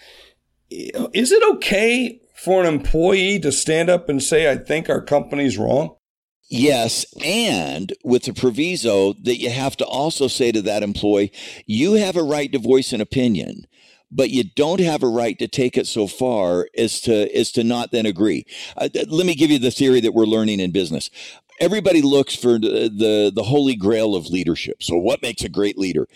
is 0.70 1.32
it 1.32 1.42
okay 1.56 2.20
for 2.36 2.62
an 2.62 2.72
employee 2.72 3.40
to 3.40 3.50
stand 3.50 3.90
up 3.90 4.08
and 4.08 4.22
say, 4.22 4.48
I 4.48 4.58
think 4.58 4.88
our 4.88 5.00
company's 5.02 5.58
wrong? 5.58 5.96
Yes, 6.56 7.04
and 7.24 7.92
with 8.04 8.24
the 8.24 8.32
proviso 8.32 9.14
that 9.14 9.40
you 9.40 9.50
have 9.50 9.76
to 9.78 9.84
also 9.84 10.28
say 10.28 10.52
to 10.52 10.62
that 10.62 10.84
employee, 10.84 11.32
you 11.66 11.94
have 11.94 12.16
a 12.16 12.22
right 12.22 12.52
to 12.52 12.60
voice 12.60 12.92
an 12.92 13.00
opinion, 13.00 13.66
but 14.12 14.30
you 14.30 14.44
don't 14.44 14.78
have 14.80 15.02
a 15.02 15.08
right 15.08 15.36
to 15.40 15.48
take 15.48 15.76
it 15.76 15.88
so 15.88 16.06
far 16.06 16.68
as 16.78 17.00
to 17.02 17.34
as 17.36 17.50
to 17.52 17.64
not 17.64 17.90
then 17.90 18.06
agree. 18.06 18.46
Uh, 18.76 18.88
let 19.08 19.26
me 19.26 19.34
give 19.34 19.50
you 19.50 19.58
the 19.58 19.72
theory 19.72 20.00
that 20.00 20.14
we're 20.14 20.26
learning 20.26 20.60
in 20.60 20.70
business. 20.70 21.10
Everybody 21.58 22.02
looks 22.02 22.36
for 22.36 22.52
the, 22.52 22.88
the 22.88 23.32
the 23.34 23.42
holy 23.42 23.74
grail 23.74 24.14
of 24.14 24.28
leadership. 24.28 24.80
So 24.80 24.96
what 24.96 25.22
makes 25.22 25.42
a 25.42 25.48
great 25.48 25.76
leader? 25.76 26.06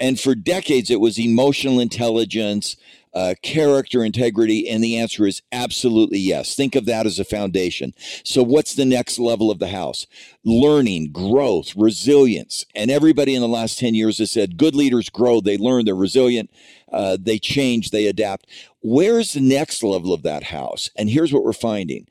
And 0.00 0.18
for 0.18 0.34
decades 0.34 0.90
it 0.90 1.00
was 1.00 1.20
emotional 1.20 1.78
intelligence, 1.78 2.76
uh, 3.14 3.34
character 3.42 4.04
integrity? 4.04 4.68
And 4.68 4.82
the 4.82 4.96
answer 4.96 5.26
is 5.26 5.42
absolutely 5.52 6.18
yes. 6.18 6.54
Think 6.54 6.74
of 6.74 6.86
that 6.86 7.06
as 7.06 7.18
a 7.18 7.24
foundation. 7.24 7.94
So, 8.24 8.42
what's 8.42 8.74
the 8.74 8.84
next 8.84 9.18
level 9.18 9.50
of 9.50 9.58
the 9.58 9.68
house? 9.68 10.06
Learning, 10.44 11.10
growth, 11.12 11.74
resilience. 11.76 12.66
And 12.74 12.90
everybody 12.90 13.34
in 13.34 13.40
the 13.40 13.48
last 13.48 13.78
10 13.78 13.94
years 13.94 14.18
has 14.18 14.30
said 14.30 14.56
good 14.56 14.74
leaders 14.74 15.08
grow, 15.08 15.40
they 15.40 15.56
learn, 15.56 15.84
they're 15.84 15.94
resilient, 15.94 16.50
uh, 16.92 17.16
they 17.20 17.38
change, 17.38 17.90
they 17.90 18.06
adapt. 18.06 18.46
Where's 18.82 19.32
the 19.32 19.40
next 19.40 19.82
level 19.82 20.12
of 20.12 20.22
that 20.22 20.44
house? 20.44 20.90
And 20.96 21.08
here's 21.08 21.32
what 21.32 21.44
we're 21.44 21.52
finding 21.52 22.06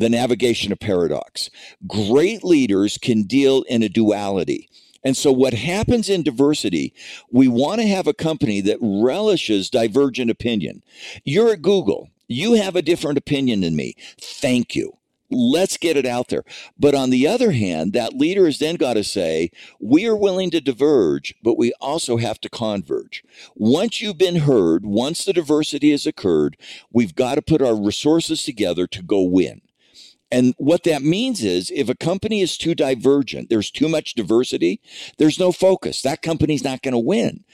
the 0.00 0.08
navigation 0.08 0.72
of 0.72 0.80
paradox. 0.80 1.50
Great 1.86 2.42
leaders 2.42 2.96
can 2.96 3.24
deal 3.24 3.62
in 3.68 3.82
a 3.82 3.88
duality. 3.88 4.69
And 5.02 5.16
so, 5.16 5.32
what 5.32 5.54
happens 5.54 6.08
in 6.08 6.22
diversity, 6.22 6.92
we 7.30 7.48
want 7.48 7.80
to 7.80 7.86
have 7.86 8.06
a 8.06 8.14
company 8.14 8.60
that 8.62 8.78
relishes 8.80 9.70
divergent 9.70 10.30
opinion. 10.30 10.82
You're 11.24 11.52
at 11.52 11.62
Google, 11.62 12.10
you 12.28 12.54
have 12.54 12.76
a 12.76 12.82
different 12.82 13.18
opinion 13.18 13.60
than 13.60 13.76
me. 13.76 13.94
Thank 14.20 14.76
you. 14.76 14.96
Let's 15.32 15.76
get 15.76 15.96
it 15.96 16.06
out 16.06 16.28
there. 16.28 16.42
But 16.78 16.94
on 16.94 17.10
the 17.10 17.26
other 17.28 17.52
hand, 17.52 17.92
that 17.92 18.14
leader 18.14 18.46
has 18.46 18.58
then 18.58 18.74
got 18.74 18.94
to 18.94 19.04
say, 19.04 19.50
we 19.78 20.06
are 20.06 20.16
willing 20.16 20.50
to 20.50 20.60
diverge, 20.60 21.34
but 21.42 21.56
we 21.56 21.72
also 21.80 22.16
have 22.16 22.40
to 22.40 22.48
converge. 22.48 23.22
Once 23.54 24.00
you've 24.00 24.18
been 24.18 24.36
heard, 24.36 24.84
once 24.84 25.24
the 25.24 25.32
diversity 25.32 25.92
has 25.92 26.04
occurred, 26.04 26.56
we've 26.92 27.14
got 27.14 27.36
to 27.36 27.42
put 27.42 27.62
our 27.62 27.80
resources 27.80 28.42
together 28.42 28.88
to 28.88 29.02
go 29.02 29.22
win. 29.22 29.60
And 30.32 30.54
what 30.58 30.84
that 30.84 31.02
means 31.02 31.42
is 31.42 31.72
if 31.74 31.88
a 31.88 31.94
company 31.94 32.40
is 32.40 32.56
too 32.56 32.74
divergent, 32.74 33.50
there's 33.50 33.70
too 33.70 33.88
much 33.88 34.14
diversity, 34.14 34.80
there's 35.18 35.38
no 35.38 35.52
focus. 35.52 36.02
That 36.02 36.22
company's 36.22 36.64
not 36.64 36.82
going 36.82 36.92
to 36.92 36.98
win. 36.98 37.44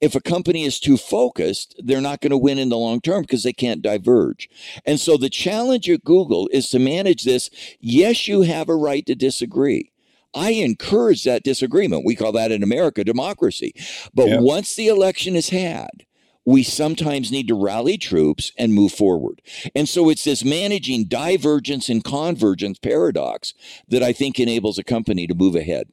If 0.00 0.14
a 0.14 0.20
company 0.20 0.64
is 0.64 0.78
too 0.78 0.96
focused, 0.96 1.80
they're 1.82 2.00
not 2.00 2.20
going 2.20 2.30
to 2.30 2.36
win 2.36 2.58
in 2.58 2.68
the 2.68 2.76
long 2.76 3.00
term 3.00 3.22
because 3.22 3.44
they 3.44 3.52
can't 3.52 3.82
diverge. 3.82 4.48
And 4.84 5.00
so 5.00 5.16
the 5.16 5.30
challenge 5.30 5.88
at 5.88 6.04
Google 6.04 6.48
is 6.52 6.68
to 6.70 6.78
manage 6.78 7.24
this. 7.24 7.48
Yes, 7.80 8.28
you 8.28 8.42
have 8.42 8.68
a 8.68 8.76
right 8.76 9.06
to 9.06 9.14
disagree. 9.14 9.92
I 10.34 10.50
encourage 10.50 11.24
that 11.24 11.44
disagreement. 11.44 12.04
We 12.04 12.14
call 12.14 12.32
that 12.32 12.52
in 12.52 12.62
America 12.62 13.04
democracy. 13.04 13.72
But 14.12 14.28
yeah. 14.28 14.40
once 14.40 14.74
the 14.74 14.88
election 14.88 15.34
is 15.34 15.48
had, 15.48 16.04
we 16.46 16.62
sometimes 16.62 17.32
need 17.32 17.48
to 17.48 17.54
rally 17.54 17.98
troops 17.98 18.52
and 18.56 18.72
move 18.72 18.92
forward. 18.92 19.42
And 19.74 19.88
so 19.88 20.08
it's 20.08 20.24
this 20.24 20.44
managing 20.44 21.06
divergence 21.06 21.88
and 21.88 22.02
convergence 22.02 22.78
paradox 22.78 23.52
that 23.88 24.02
I 24.02 24.12
think 24.12 24.38
enables 24.38 24.78
a 24.78 24.84
company 24.84 25.26
to 25.26 25.34
move 25.34 25.56
ahead. 25.56 25.88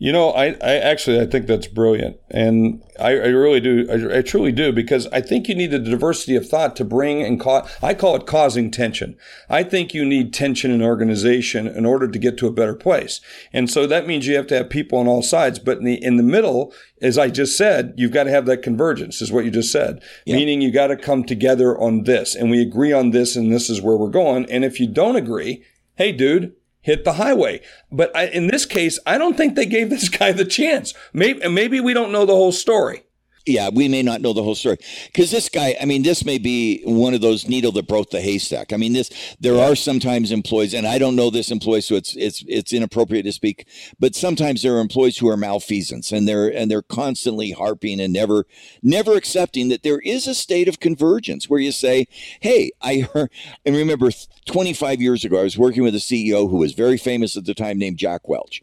You 0.00 0.12
know, 0.12 0.30
I, 0.30 0.56
I 0.62 0.76
actually 0.76 1.18
I 1.20 1.26
think 1.26 1.48
that's 1.48 1.66
brilliant, 1.66 2.18
and 2.30 2.84
I, 3.00 3.08
I 3.08 3.26
really 3.30 3.58
do. 3.58 3.84
I, 3.90 4.18
I, 4.18 4.22
truly 4.22 4.52
do 4.52 4.70
because 4.70 5.08
I 5.08 5.20
think 5.20 5.48
you 5.48 5.56
need 5.56 5.74
a 5.74 5.80
diversity 5.80 6.36
of 6.36 6.48
thought 6.48 6.76
to 6.76 6.84
bring 6.84 7.20
and 7.20 7.40
cause. 7.40 7.68
I 7.82 7.94
call 7.94 8.14
it 8.14 8.24
causing 8.24 8.70
tension. 8.70 9.16
I 9.50 9.64
think 9.64 9.94
you 9.94 10.04
need 10.04 10.32
tension 10.32 10.70
in 10.70 10.82
organization 10.82 11.66
in 11.66 11.84
order 11.84 12.06
to 12.06 12.18
get 12.18 12.38
to 12.38 12.46
a 12.46 12.52
better 12.52 12.76
place, 12.76 13.20
and 13.52 13.68
so 13.68 13.88
that 13.88 14.06
means 14.06 14.24
you 14.28 14.36
have 14.36 14.46
to 14.48 14.56
have 14.58 14.70
people 14.70 15.00
on 15.00 15.08
all 15.08 15.20
sides. 15.20 15.58
But 15.58 15.78
in 15.78 15.84
the 15.84 16.00
in 16.00 16.16
the 16.16 16.22
middle, 16.22 16.72
as 17.02 17.18
I 17.18 17.28
just 17.28 17.56
said, 17.56 17.94
you've 17.96 18.12
got 18.12 18.24
to 18.24 18.30
have 18.30 18.46
that 18.46 18.62
convergence. 18.62 19.20
Is 19.20 19.32
what 19.32 19.44
you 19.44 19.50
just 19.50 19.72
said, 19.72 20.00
meaning 20.28 20.60
you 20.60 20.70
got 20.70 20.88
to 20.88 20.96
come 20.96 21.24
together 21.24 21.76
on 21.76 22.04
this, 22.04 22.36
and 22.36 22.52
we 22.52 22.62
agree 22.62 22.92
on 22.92 23.10
this, 23.10 23.34
and 23.34 23.52
this 23.52 23.68
is 23.68 23.82
where 23.82 23.96
we're 23.96 24.10
going. 24.10 24.48
And 24.48 24.64
if 24.64 24.78
you 24.78 24.86
don't 24.86 25.16
agree, 25.16 25.64
hey, 25.96 26.12
dude, 26.12 26.54
hit 26.88 27.04
the 27.04 27.12
highway. 27.12 27.60
But 27.92 28.14
I, 28.16 28.28
in 28.28 28.46
this 28.46 28.64
case, 28.64 28.98
I 29.06 29.18
don't 29.18 29.36
think 29.36 29.54
they 29.54 29.66
gave 29.66 29.90
this 29.90 30.08
guy 30.18 30.32
the 30.32 30.44
chance. 30.44 30.94
Maybe, 31.12 31.46
maybe 31.48 31.80
we 31.80 31.92
don't 31.94 32.10
know 32.10 32.24
the 32.24 32.34
whole 32.34 32.52
story 32.52 33.04
yeah, 33.48 33.70
we 33.72 33.88
may 33.88 34.02
not 34.02 34.20
know 34.20 34.32
the 34.32 34.42
whole 34.42 34.54
story 34.54 34.76
because 35.06 35.30
this 35.30 35.48
guy. 35.48 35.74
I 35.80 35.86
mean, 35.86 36.02
this 36.02 36.24
may 36.24 36.38
be 36.38 36.82
one 36.84 37.14
of 37.14 37.20
those 37.20 37.48
needle 37.48 37.72
that 37.72 37.88
broke 37.88 38.10
the 38.10 38.20
haystack. 38.20 38.72
I 38.72 38.76
mean, 38.76 38.92
this 38.92 39.10
there 39.40 39.54
yeah. 39.54 39.70
are 39.70 39.74
sometimes 39.74 40.30
employees, 40.30 40.74
and 40.74 40.86
I 40.86 40.98
don't 40.98 41.16
know 41.16 41.30
this 41.30 41.50
employee, 41.50 41.80
so 41.80 41.94
it's 41.94 42.14
it's 42.14 42.44
it's 42.46 42.72
inappropriate 42.72 43.24
to 43.24 43.32
speak. 43.32 43.66
But 43.98 44.14
sometimes 44.14 44.62
there 44.62 44.76
are 44.76 44.80
employees 44.80 45.18
who 45.18 45.28
are 45.28 45.36
malfeasance, 45.36 46.12
and 46.12 46.28
they're 46.28 46.48
and 46.48 46.70
they're 46.70 46.82
constantly 46.82 47.52
harping 47.52 48.00
and 48.00 48.12
never 48.12 48.46
never 48.82 49.14
accepting 49.14 49.68
that 49.68 49.82
there 49.82 50.00
is 50.00 50.26
a 50.26 50.34
state 50.34 50.68
of 50.68 50.78
convergence 50.80 51.48
where 51.48 51.60
you 51.60 51.72
say, 51.72 52.06
"Hey, 52.40 52.70
I 52.82 52.98
heard." 53.14 53.30
And 53.64 53.74
remember, 53.74 54.10
25 54.46 55.00
years 55.00 55.24
ago, 55.24 55.40
I 55.40 55.44
was 55.44 55.56
working 55.58 55.82
with 55.82 55.94
a 55.94 55.98
CEO 55.98 56.50
who 56.50 56.58
was 56.58 56.74
very 56.74 56.98
famous 56.98 57.36
at 57.36 57.46
the 57.46 57.54
time, 57.54 57.78
named 57.78 57.96
Jack 57.96 58.28
Welch 58.28 58.62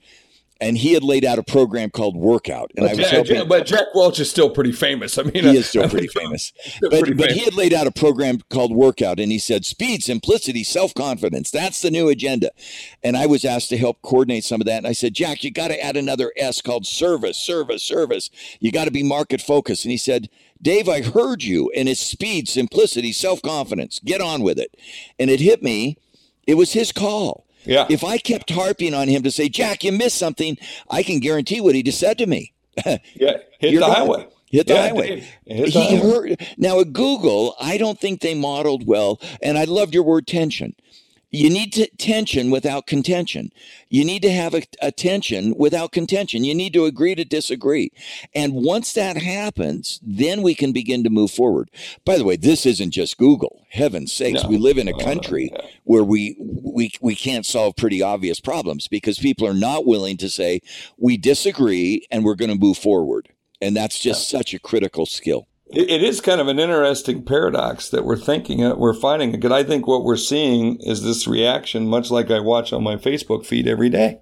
and 0.62 0.78
he 0.78 0.94
had 0.94 1.04
laid 1.04 1.26
out 1.26 1.38
a 1.38 1.44
program 1.44 1.90
called 1.90 2.16
Workout. 2.16 2.72
And 2.76 2.86
but 2.86 2.92
I 2.92 2.96
was 2.96 3.10
Jack, 3.10 3.28
hoping, 3.28 3.48
but 3.48 3.66
Jack 3.66 3.88
Welch 3.94 4.20
is 4.20 4.30
still 4.30 4.50
pretty 4.50 4.72
famous. 4.72 5.18
I 5.18 5.24
mean, 5.24 5.44
he 5.44 5.58
is 5.58 5.68
still 5.68 5.90
pretty 5.90 6.08
famous. 6.08 6.54
Still 6.66 6.90
but, 6.90 7.00
pretty 7.02 7.14
but 7.14 7.28
famous. 7.28 7.38
he 7.38 7.46
had 7.46 7.54
laid 7.54 7.74
out 7.74 7.88
a 7.88 7.92
program 7.92 8.40
called 8.50 8.74
Workout, 8.74 9.20
and 9.20 9.32
he 9.32 9.40
said 9.40 9.66
speed, 9.66 10.04
simplicity, 10.04 10.64
self 10.64 10.94
confidence. 10.94 11.52
That's 11.52 11.82
the 11.82 11.92
new 11.92 12.10
agenda. 12.10 12.52
And 13.04 13.16
I 13.18 13.26
was 13.26 13.46
asked 13.46 13.70
to 13.70 13.78
help 13.78 14.02
coordinate 14.02 14.44
some 14.44 14.62
of 14.62 14.68
that. 14.68 14.78
And 14.78 14.88
I 14.88 14.94
said, 14.94 15.14
Jack, 15.14 15.44
you 15.44 15.52
got 15.52 15.70
to 15.70 15.84
add 15.84 15.98
another 15.98 16.32
S 16.38 16.62
called 16.62 16.86
service, 16.86 17.38
service, 17.38 17.84
service. 17.84 18.30
You 18.60 18.72
got 18.72 18.86
to 18.86 18.92
be 18.92 19.04
market 19.04 19.42
focused. 19.42 19.86
And 19.86 19.92
he 19.92 19.98
said, 19.98 20.30
Dave, 20.62 20.90
I 20.90 21.02
heard 21.02 21.44
you, 21.44 21.72
and 21.76 21.88
it's 21.90 22.02
speed, 22.02 22.48
simplicity, 22.48 23.12
self 23.12 23.42
confidence. 23.42 24.00
Get 24.04 24.22
on 24.22 24.42
with 24.42 24.58
it. 24.58 24.76
And 25.20 25.30
it 25.30 25.40
hit 25.40 25.62
me. 25.62 25.98
It 26.48 26.56
was 26.56 26.74
his 26.74 26.92
call. 26.92 27.45
Yeah. 27.66 27.86
If 27.90 28.04
I 28.04 28.18
kept 28.18 28.50
harping 28.50 28.94
on 28.94 29.08
him 29.08 29.24
to 29.24 29.32
say, 29.32 29.50
Jack, 29.50 29.84
you 29.84 29.92
missed 29.92 30.18
something, 30.18 30.58
I 30.90 31.04
can 31.04 31.20
guarantee 31.20 31.62
what 31.62 31.76
he 31.76 31.84
just 31.84 32.00
said 32.00 32.18
to 32.20 32.28
me. 32.28 32.54
yeah, 32.86 33.38
hit 33.60 33.80
the 33.80 33.86
highway. 33.86 34.28
Hit 34.52 34.68
the 34.68 34.74
yeah, 34.74 34.88
highway. 34.88 35.20
Hit 35.46 35.74
the 35.74 35.80
he 35.80 35.98
highway. 35.98 36.30
heard. 36.30 36.48
Now 36.58 36.80
at 36.80 36.94
Google, 36.94 37.56
I 37.60 37.78
don't 37.78 38.00
think 38.00 38.22
they 38.22 38.36
modeled 38.36 38.86
well, 38.86 39.20
and 39.42 39.58
I 39.58 39.64
loved 39.64 39.94
your 39.94 40.04
word 40.04 40.28
tension. 40.28 40.76
You 41.32 41.50
need 41.50 41.74
to, 41.74 41.88
tension 41.98 42.50
without 42.50 42.88
contention. 42.88 43.52
You 43.90 44.06
need 44.06 44.22
to 44.22 44.32
have 44.32 44.54
a, 44.54 44.64
a, 44.82 44.92
tension 44.92 45.54
without 45.58 45.92
contention. 45.92 46.44
You 46.44 46.56
need 46.56 46.74
to 46.74 46.86
agree 46.86 47.16
to 47.16 47.26
disagree. 47.26 47.92
And 48.34 48.54
once 48.54 48.94
that 48.94 49.18
happens, 49.18 50.00
then 50.04 50.42
we 50.42 50.56
can 50.56 50.72
begin 50.72 51.04
to 51.04 51.10
move 51.10 51.32
forward. 51.32 51.70
By 52.06 52.18
the 52.18 52.24
way, 52.24 52.36
this 52.36 52.66
isn't 52.66 52.92
just 52.92 53.18
Google. 53.18 53.66
Heaven's 53.70 54.14
sakes, 54.14 54.44
no. 54.44 54.50
we 54.50 54.58
live 54.58 54.78
in 54.78 54.88
a 54.88 55.04
country 55.04 55.52
where 55.84 56.04
we, 56.04 56.38
we, 56.40 56.92
we 57.02 57.16
can't 57.16 57.46
solve 57.46 57.76
pretty 57.76 58.02
obvious 58.02 58.40
problems 58.40 58.88
because 58.88 59.20
people 59.20 59.48
are 59.48 59.54
not 59.54 59.86
willing 59.86 60.18
to 60.18 60.30
say, 60.30 60.62
we 60.98 61.18
disagree 61.18 62.06
and 62.12 62.24
we're 62.24 62.36
going 62.36 62.52
to 62.52 62.58
move 62.58 62.78
forward. 62.78 63.30
And 63.62 63.76
that's 63.76 64.00
just 64.00 64.30
such 64.30 64.54
a 64.54 64.60
critical 64.60 65.06
skill. 65.06 65.48
It, 65.68 65.90
it 65.90 66.04
is 66.04 66.22
kind 66.22 66.40
of 66.40 66.48
an 66.48 66.60
interesting 66.60 67.24
paradox 67.24 67.90
that 67.90 68.06
we're 68.06 68.18
thinking, 68.18 68.64
uh, 68.64 68.76
we're 68.76 68.94
finding. 68.94 69.32
Because 69.32 69.52
I 69.52 69.64
think 69.64 69.88
what 69.88 70.04
we're 70.04 70.16
seeing 70.16 70.78
is 70.82 71.04
this 71.04 71.28
reaction, 71.28 71.88
much 71.88 72.12
like 72.12 72.30
I 72.30 72.40
watch 72.40 72.72
on 72.74 72.84
my 72.84 72.96
Facebook 72.96 73.46
feed 73.46 73.68
every 73.68 73.90
day. 73.90 74.20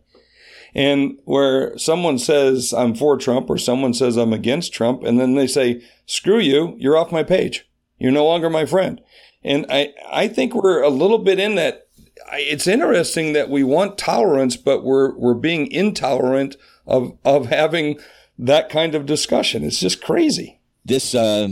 And 0.76 1.20
where 1.26 1.78
someone 1.78 2.18
says 2.18 2.74
I'm 2.74 2.96
for 2.96 3.18
Trump 3.18 3.50
or 3.50 3.58
someone 3.58 3.94
says 3.94 4.18
I'm 4.18 4.34
against 4.34 4.74
Trump, 4.74 5.04
and 5.04 5.20
then 5.20 5.36
they 5.36 5.46
say, 5.46 5.84
screw 6.08 6.40
you, 6.40 6.76
you're 6.80 6.98
off 6.98 7.12
my 7.12 7.24
page. 7.24 7.70
You're 8.00 8.12
no 8.12 8.26
longer 8.26 8.50
my 8.50 8.66
friend. 8.66 9.00
And 9.44 9.66
I, 9.70 9.94
I 10.12 10.28
think 10.28 10.56
we're 10.56 10.82
a 10.82 10.90
little 10.90 11.20
bit 11.20 11.40
in 11.40 11.56
that. 11.56 11.88
It's 12.32 12.66
interesting 12.66 13.34
that 13.34 13.50
we 13.50 13.64
want 13.64 13.98
tolerance, 13.98 14.58
but 14.58 14.84
we're, 14.84 15.16
we're 15.16 15.34
being 15.36 15.72
intolerant 15.72 16.56
of, 16.88 17.18
of 17.24 17.48
having 17.48 18.00
that 18.40 18.70
kind 18.70 18.96
of 18.96 19.06
discussion. 19.06 19.64
It's 19.64 19.80
just 19.80 20.02
crazy 20.02 20.60
this 20.86 21.16
uh, 21.16 21.48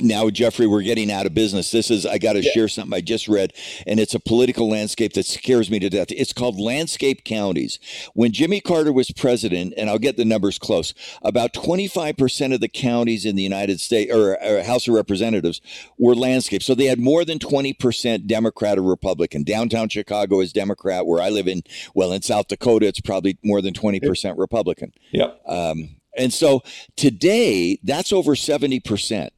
now 0.00 0.30
jeffrey 0.30 0.66
we're 0.66 0.82
getting 0.82 1.10
out 1.10 1.26
of 1.26 1.34
business. 1.34 1.70
This 1.70 1.90
is 1.90 2.06
i 2.06 2.18
got 2.18 2.34
to 2.34 2.42
yeah. 2.42 2.50
share 2.52 2.68
something 2.68 2.96
i 2.96 3.00
just 3.00 3.28
read 3.28 3.52
and 3.86 4.00
it's 4.00 4.14
a 4.14 4.20
political 4.20 4.68
landscape 4.68 5.12
that 5.14 5.26
scares 5.26 5.70
me 5.70 5.78
to 5.78 5.90
death. 5.90 6.08
It's 6.10 6.32
called 6.32 6.58
landslide 6.58 7.24
counties. 7.24 7.78
When 8.14 8.32
jimmy 8.32 8.60
carter 8.60 8.92
was 8.92 9.10
president 9.10 9.74
and 9.76 9.90
i'll 9.90 9.98
get 9.98 10.16
the 10.16 10.24
numbers 10.24 10.58
close 10.58 10.94
about 11.22 11.52
25% 11.52 12.54
of 12.54 12.60
the 12.60 12.68
counties 12.68 13.24
in 13.24 13.36
the 13.36 13.42
united 13.42 13.80
states 13.80 14.12
or, 14.12 14.42
or 14.42 14.62
house 14.62 14.88
of 14.88 14.94
representatives 14.94 15.60
were 15.98 16.14
landscape 16.14 16.62
so 16.62 16.74
they 16.74 16.86
had 16.86 16.98
more 16.98 17.24
than 17.24 17.38
20% 17.38 18.26
democrat 18.26 18.78
or 18.78 18.82
republican. 18.82 19.42
Downtown 19.44 19.88
chicago 19.88 20.40
is 20.40 20.52
democrat. 20.52 21.06
Where 21.06 21.22
i 21.22 21.28
live 21.28 21.48
in 21.48 21.62
well 21.94 22.12
in 22.12 22.22
south 22.22 22.48
dakota 22.48 22.86
it's 22.86 23.00
probably 23.00 23.38
more 23.42 23.60
than 23.60 23.74
20% 23.74 24.38
republican. 24.38 24.92
Yep. 25.12 25.42
Um, 25.46 25.96
and 26.16 26.32
so 26.32 26.62
today, 26.96 27.78
that's 27.82 28.12
over 28.12 28.34
70%. 28.34 29.30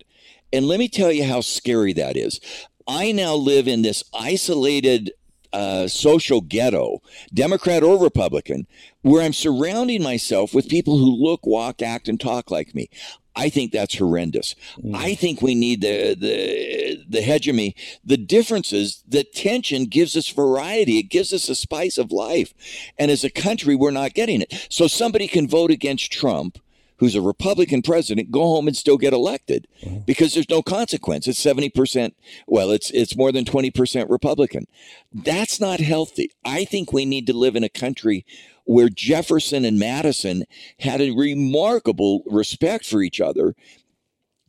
And 0.53 0.67
let 0.67 0.79
me 0.79 0.89
tell 0.89 1.13
you 1.13 1.25
how 1.25 1.41
scary 1.41 1.93
that 1.95 2.17
is. 2.17 2.41
I 2.87 3.13
now 3.13 3.35
live 3.35 3.67
in 3.67 3.83
this 3.83 4.05
isolated 4.15 5.13
uh, 5.53 5.89
social 5.89 6.41
ghetto, 6.41 7.01
Democrat 7.33 7.83
or 7.83 7.99
Republican, 7.99 8.67
where 9.03 9.23
I'm 9.23 9.33
surrounding 9.33 10.03
myself 10.03 10.55
with 10.55 10.69
people 10.69 10.99
who 10.99 11.11
look, 11.11 11.47
walk, 11.47 11.83
act, 11.83 12.09
and 12.09 12.21
talk 12.21 12.51
like 12.51 12.75
me. 12.75 12.89
I 13.37 13.51
think 13.51 13.71
that's 13.71 13.97
horrendous. 13.97 14.55
Mm. 14.83 14.97
I 14.97 15.15
think 15.15 15.43
we 15.43 15.55
need 15.55 15.83
the 15.83 16.17
the 16.19 17.05
the 17.07 17.23
hegemony. 17.23 17.77
The 18.03 18.17
differences, 18.17 19.03
the 19.07 19.25
tension 19.25 19.85
gives 19.85 20.17
us 20.17 20.29
variety. 20.29 20.99
It 20.99 21.11
gives 21.11 21.33
us 21.33 21.49
a 21.49 21.55
spice 21.55 21.99
of 21.99 22.13
life. 22.13 22.55
And 22.99 23.11
as 23.11 23.25
a 23.25 23.31
country, 23.31 23.77
we're 23.77 23.91
not 23.91 24.15
getting 24.15 24.41
it. 24.41 24.67
So 24.71 24.87
somebody 24.87 25.29
can 25.29 25.47
vote 25.47 25.71
against 25.71 26.13
Trump 26.13 26.59
who's 26.99 27.15
a 27.15 27.21
Republican 27.21 27.83
president 27.83 28.31
go 28.31 28.43
home 28.43 28.67
and 28.67 28.77
still 28.77 28.97
get 28.97 29.13
elected 29.13 29.67
because 30.07 30.35
there's 30.35 30.49
no 30.49 30.63
consequence. 30.63 31.27
It's 31.29 31.45
70%, 31.45 32.13
well, 32.47 32.71
it's 32.71 32.91
it's 32.91 33.17
more 33.17 33.33
than 33.33 33.45
20% 33.45 34.09
Republican. 34.09 34.67
That's 35.13 35.61
not 35.61 35.81
healthy. 35.81 36.31
I 36.45 36.65
think 36.65 36.93
we 36.93 37.05
need 37.05 37.27
to 37.27 37.37
live 37.37 37.57
in 37.57 37.65
a 37.65 37.69
country 37.69 38.25
where 38.65 38.89
Jefferson 38.89 39.65
and 39.65 39.79
Madison 39.79 40.45
had 40.81 41.01
a 41.01 41.13
remarkable 41.13 42.23
respect 42.27 42.85
for 42.87 43.03
each 43.03 43.21
other 43.21 43.55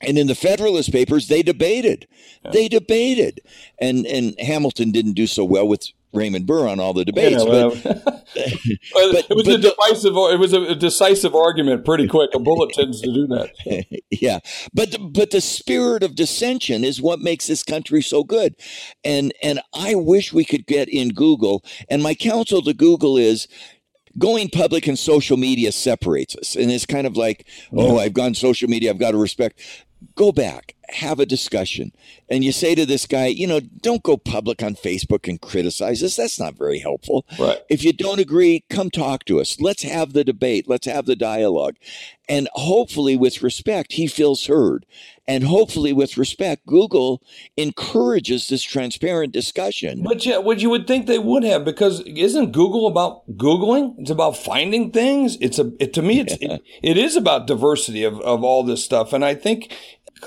and 0.02 0.18
in 0.18 0.28
the 0.28 0.36
Federalist 0.36 0.92
Papers, 0.92 1.28
they 1.28 1.42
debated. 1.42 2.08
Yeah. 2.46 2.52
They 2.52 2.68
debated, 2.68 3.42
and 3.80 4.06
and 4.06 4.40
Hamilton 4.40 4.92
didn't 4.92 5.14
do 5.14 5.28
so 5.28 5.44
well 5.44 5.68
with 5.68 5.88
Raymond 6.14 6.46
Burr 6.46 6.68
on 6.68 6.80
all 6.80 6.94
the 6.94 7.06
debates. 7.06 7.44
but, 7.44 7.64
um, 7.64 7.82
but, 7.84 8.06
it 8.34 9.36
was 9.36 9.48
a 9.48 9.58
divisive. 9.58 10.14
It 10.16 10.40
was 10.40 10.54
a 10.54 10.76
decisive 10.76 11.36
argument 11.36 11.86
pretty 11.86 12.08
quick. 12.08 12.32
A 12.34 12.40
bullet 12.40 12.74
tends 12.74 13.02
to 13.02 13.14
do 13.14 13.28
that. 13.28 14.02
yeah, 14.10 14.40
but 14.74 14.92
the, 14.92 15.00
but 15.00 15.32
the 15.32 15.42
spirit 15.42 16.04
of 16.04 16.16
dissension 16.16 16.84
is 16.84 17.02
what 17.02 17.20
makes 17.20 17.48
this 17.48 17.64
country 17.64 18.02
so 18.02 18.24
good, 18.24 18.56
and 19.04 19.34
and 19.44 19.60
I 19.74 19.96
wish 19.96 20.34
we 20.34 20.46
could 20.46 20.66
get 20.66 20.90
in 20.90 21.10
Google. 21.10 21.64
And 21.90 22.02
my 22.02 22.14
counsel 22.14 22.62
to 22.62 22.74
Google 22.74 23.18
is 23.18 23.48
going 24.18 24.50
public 24.50 24.88
and 24.88 24.98
social 24.98 25.38
media 25.38 25.72
separates 25.72 26.36
us. 26.36 26.56
And 26.56 26.72
it's 26.72 26.88
kind 26.88 27.06
of 27.06 27.16
like, 27.16 27.46
oh, 27.72 28.00
I've 28.00 28.14
gone 28.14 28.34
social 28.34 28.68
media, 28.68 28.90
I've 28.90 28.98
got 28.98 29.12
to 29.12 29.18
respect 29.18 29.62
go 30.16 30.32
back, 30.32 30.76
have 30.90 31.20
a 31.20 31.26
discussion. 31.26 31.92
And 32.30 32.44
you 32.44 32.52
say 32.52 32.76
to 32.76 32.86
this 32.86 33.06
guy, 33.06 33.28
you 33.28 33.48
know, 33.48 33.60
don't 33.60 34.04
go 34.04 34.18
public 34.18 34.64
on 34.64 34.76
Facebook 34.76 35.28
and 35.28 35.40
criticize 35.40 36.04
us. 36.04 36.16
That's 36.16 36.40
not 36.40 36.58
very 36.58 36.80
helpful. 36.80 37.26
Right. 37.40 37.60
If 37.70 37.84
you 37.84 37.94
don't 37.94 38.20
agree, 38.20 38.64
come 38.70 38.90
talk 38.90 39.26
to 39.26 39.40
us. 39.40 39.60
Let's 39.60 39.84
have 39.84 40.14
the 40.14 40.24
debate. 40.24 40.68
Let's 40.68 40.88
have 40.88 41.06
the 41.06 41.16
dialogue. 41.16 41.76
And 42.30 42.50
hopefully, 42.54 43.16
with 43.16 43.42
respect, 43.42 43.94
he 43.94 44.08
feels 44.08 44.48
heard. 44.48 44.86
And 45.30 45.46
hopefully, 45.46 45.94
with 45.94 46.18
respect, 46.18 46.66
Google 46.66 47.22
encourages 47.56 48.48
this 48.48 48.64
transparent 48.64 49.34
discussion. 49.34 50.04
But 50.04 50.26
yeah, 50.26 50.38
what 50.38 50.62
you 50.62 50.70
would 50.70 50.88
think 50.88 51.06
they 51.06 51.20
would 51.20 51.44
have, 51.44 51.64
because 51.64 52.02
isn't 52.02 52.52
Google 52.52 52.88
about 52.88 53.30
Googling? 53.38 53.96
It's 53.98 54.10
about 54.10 54.38
finding 54.38 54.92
things. 54.92 55.38
It's 55.40 55.60
a, 55.60 55.72
it, 55.80 55.94
to 55.94 56.02
me, 56.02 56.22
it's, 56.22 56.34
it, 56.40 56.62
it 56.84 56.98
is 56.98 57.16
about 57.16 57.48
diversity 57.48 58.04
of, 58.04 58.20
of 58.22 58.44
all 58.44 58.64
this 58.64 58.84
stuff. 58.84 59.12
And 59.14 59.24
I 59.24 59.34
think 59.36 59.74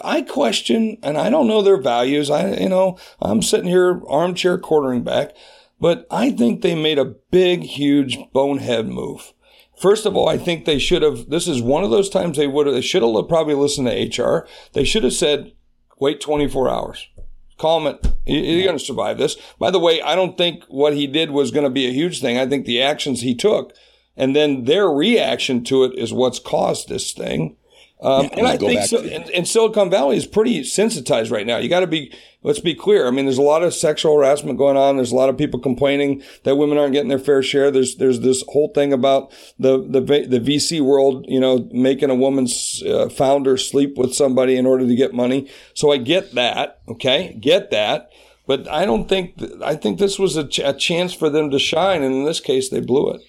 I 0.02 0.22
question, 0.22 0.98
and 1.02 1.16
I 1.16 1.30
don't 1.30 1.46
know 1.46 1.62
their 1.62 1.80
values. 1.80 2.30
I, 2.30 2.54
you 2.54 2.68
know, 2.68 2.98
I'm 3.20 3.42
sitting 3.42 3.68
here 3.68 4.02
armchair 4.08 4.58
quartering 4.58 5.02
back, 5.02 5.34
but 5.80 6.06
I 6.10 6.30
think 6.30 6.62
they 6.62 6.74
made 6.74 6.98
a 6.98 7.14
big, 7.30 7.62
huge 7.62 8.18
bonehead 8.32 8.88
move. 8.88 9.32
First 9.78 10.04
of 10.04 10.16
all, 10.16 10.28
I 10.28 10.36
think 10.36 10.64
they 10.64 10.78
should 10.78 11.02
have. 11.02 11.30
This 11.30 11.48
is 11.48 11.62
one 11.62 11.84
of 11.84 11.90
those 11.90 12.10
times 12.10 12.36
they 12.36 12.46
would 12.46 12.66
have. 12.66 12.74
They 12.74 12.82
should 12.82 13.02
have 13.02 13.28
probably 13.28 13.54
listened 13.54 13.86
to 13.88 14.22
HR. 14.22 14.46
They 14.72 14.84
should 14.84 15.04
have 15.04 15.14
said, 15.14 15.52
"Wait 15.98 16.20
24 16.20 16.68
hours." 16.68 17.06
Calm 17.56 17.86
it. 17.86 18.06
You're 18.24 18.64
going 18.64 18.78
to 18.78 18.84
survive 18.84 19.18
this. 19.18 19.36
By 19.58 19.70
the 19.70 19.78
way, 19.78 20.00
I 20.00 20.14
don't 20.14 20.38
think 20.38 20.64
what 20.68 20.94
he 20.94 21.06
did 21.06 21.30
was 21.30 21.50
going 21.50 21.64
to 21.64 21.70
be 21.70 21.86
a 21.86 21.92
huge 21.92 22.20
thing. 22.20 22.38
I 22.38 22.46
think 22.46 22.64
the 22.64 22.80
actions 22.80 23.20
he 23.20 23.34
took 23.34 23.74
and 24.20 24.36
then 24.36 24.64
their 24.64 24.88
reaction 24.88 25.64
to 25.64 25.84
it 25.84 25.94
is 25.96 26.12
what's 26.12 26.38
caused 26.38 26.88
this 26.88 27.12
thing. 27.12 27.56
Um, 28.02 28.24
yeah, 28.24 28.38
and 28.38 28.46
I 28.46 28.56
think 28.56 28.82
so, 28.82 28.98
and, 28.98 29.28
and, 29.30 29.46
Silicon 29.46 29.90
Valley 29.90 30.16
is 30.16 30.26
pretty 30.26 30.64
sensitized 30.64 31.30
right 31.30 31.46
now. 31.46 31.58
You 31.58 31.68
got 31.68 31.80
to 31.80 31.86
be, 31.86 32.10
let's 32.42 32.58
be 32.58 32.74
clear. 32.74 33.06
I 33.06 33.10
mean, 33.10 33.26
there's 33.26 33.36
a 33.36 33.42
lot 33.42 33.62
of 33.62 33.74
sexual 33.74 34.16
harassment 34.16 34.56
going 34.56 34.78
on. 34.78 34.96
There's 34.96 35.12
a 35.12 35.16
lot 35.16 35.28
of 35.28 35.36
people 35.36 35.60
complaining 35.60 36.22
that 36.44 36.56
women 36.56 36.78
aren't 36.78 36.94
getting 36.94 37.10
their 37.10 37.18
fair 37.18 37.42
share. 37.42 37.70
There's, 37.70 37.96
there's 37.96 38.20
this 38.20 38.42
whole 38.48 38.68
thing 38.68 38.94
about 38.94 39.32
the, 39.58 39.78
the, 39.78 40.00
the 40.00 40.40
VC 40.40 40.80
world, 40.80 41.26
you 41.28 41.38
know, 41.38 41.68
making 41.72 42.08
a 42.08 42.14
woman's 42.14 42.82
uh, 42.84 43.10
founder 43.10 43.58
sleep 43.58 43.98
with 43.98 44.14
somebody 44.14 44.56
in 44.56 44.64
order 44.64 44.86
to 44.86 44.94
get 44.94 45.12
money. 45.12 45.50
So 45.74 45.92
I 45.92 45.98
get 45.98 46.34
that. 46.34 46.80
Okay. 46.88 47.36
Get 47.38 47.70
that. 47.70 48.10
But 48.46 48.66
I 48.66 48.86
don't 48.86 49.10
think, 49.10 49.34
I 49.62 49.76
think 49.76 49.98
this 49.98 50.18
was 50.18 50.36
a, 50.36 50.48
ch- 50.48 50.60
a 50.60 50.72
chance 50.72 51.12
for 51.12 51.28
them 51.28 51.50
to 51.50 51.58
shine. 51.58 52.02
And 52.02 52.14
in 52.14 52.24
this 52.24 52.40
case, 52.40 52.70
they 52.70 52.80
blew 52.80 53.10
it. 53.10 53.20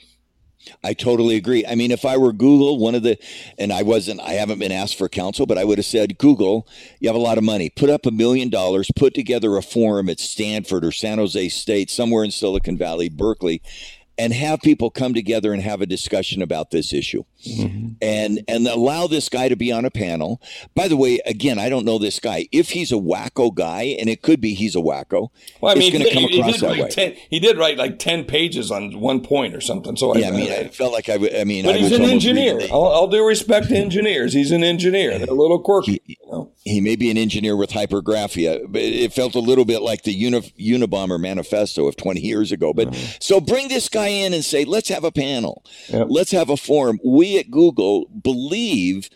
I 0.84 0.94
totally 0.94 1.36
agree. 1.36 1.66
I 1.66 1.76
mean, 1.76 1.92
if 1.92 2.06
I 2.06 2.18
were 2.18 2.34
Google, 2.34 2.78
one 2.78 2.96
of 2.96 3.04
the, 3.04 3.18
and 3.58 3.72
I 3.72 3.82
wasn't, 3.82 4.20
I 4.22 4.34
haven't 4.34 4.60
been 4.60 4.72
asked 4.72 4.98
for 4.98 5.10
counsel, 5.10 5.46
but 5.46 5.58
I 5.58 5.64
would 5.64 5.78
have 5.78 5.86
said, 5.86 6.18
Google, 6.18 6.68
you 7.00 7.10
have 7.10 7.16
a 7.16 7.20
lot 7.20 7.38
of 7.38 7.44
money. 7.44 7.70
Put 7.70 7.90
up 7.90 8.06
a 8.06 8.12
million 8.12 8.50
dollars, 8.50 8.90
put 8.96 9.14
together 9.14 9.58
a 9.58 9.62
forum 9.62 10.10
at 10.10 10.20
Stanford 10.20 10.86
or 10.86 10.92
San 10.92 11.18
Jose 11.18 11.50
State, 11.50 11.90
somewhere 11.90 12.24
in 12.24 12.32
Silicon 12.32 12.78
Valley, 12.78 13.10
Berkeley, 13.10 13.62
and 14.18 14.34
have 14.34 14.62
people 14.62 14.90
come 14.90 15.14
together 15.14 15.54
and 15.54 15.62
have 15.62 15.82
a 15.82 15.86
discussion 15.86 16.42
about 16.42 16.72
this 16.72 16.94
issue 16.94 17.24
mm-hmm. 17.46 17.94
and 18.02 18.42
and 18.48 18.68
allow 18.68 19.08
this 19.08 19.30
guy 19.30 19.48
to 19.50 19.56
be 19.56 19.72
on 19.72 19.86
a 19.86 19.92
panel 19.92 20.42
by 20.76 20.88
the 20.88 20.96
way 20.96 21.20
again 21.26 21.60
i 21.60 21.70
don't 21.70 21.86
know 21.86 21.98
this 21.98 22.20
guy 22.20 22.48
if 22.52 22.72
he's 22.72 22.92
a 22.92 22.96
wacko 22.96 23.54
guy 23.54 23.96
and 24.00 24.10
it 24.10 24.22
could 24.22 24.40
be 24.40 24.54
he's 24.54 24.76
a 24.76 24.80
wacko 24.80 25.30
well 25.60 25.76
i 25.76 25.80
mean 25.80 25.92
he, 25.92 26.10
he, 26.10 26.28
he, 26.28 26.52
did 26.52 26.62
write 26.62 26.92
10, 26.92 27.16
he 27.30 27.40
did 27.40 27.58
write 27.58 27.78
like 27.78 28.00
10 28.00 28.26
pages 28.26 28.72
on 28.72 29.00
one 29.00 29.22
point 29.22 29.56
or 29.56 29.62
something 29.62 29.96
so 29.96 30.16
yeah 30.16 30.28
i, 30.28 30.30
I 30.30 30.32
mean 30.32 30.52
i 30.52 30.68
felt 30.70 30.94
like 30.94 31.10
i, 31.10 31.16
I 31.40 31.44
mean 31.44 31.66
but 31.66 31.76
I 31.76 31.80
he's 31.80 31.92
an 31.92 32.04
engineer 32.04 32.60
I'll, 32.72 32.88
I'll, 32.88 33.08
do 33.08 33.26
respect 33.26 33.70
to 33.70 33.76
engineers 33.76 34.34
he's 34.34 34.52
an 34.52 34.64
engineer 34.64 35.18
they're 35.18 35.28
a 35.28 35.34
little 35.34 35.60
quirky 35.60 36.02
he, 36.06 36.18
you 36.22 36.32
know? 36.32 36.52
he 36.64 36.80
may 36.80 36.96
be 36.96 37.12
an 37.12 37.18
engineer 37.18 37.58
with 37.58 37.72
hypergraphia 37.72 38.72
but 38.72 38.82
it 38.82 39.14
felt 39.14 39.36
a 39.36 39.40
little 39.40 39.66
bit 39.66 39.82
like 39.82 40.04
the 40.04 40.14
Uni- 40.14 40.54
unabomber 40.58 41.20
manifesto 41.20 41.88
of 41.88 41.98
20 41.98 42.22
years 42.22 42.52
ago 42.52 42.74
but 42.74 42.90
mm-hmm. 42.90 43.18
so 43.20 43.42
bring 43.42 43.68
this 43.68 43.90
guy 43.90 44.08
in 44.08 44.34
and 44.34 44.44
say, 44.44 44.66
let's 44.66 44.90
have 44.90 45.04
a 45.04 45.12
panel. 45.12 45.64
Yep. 45.90 46.08
Let's 46.10 46.32
have 46.32 46.50
a 46.50 46.58
forum. 46.58 47.00
We 47.04 47.31
at 47.40 47.52
Google 47.52 48.08
believe 48.08 49.10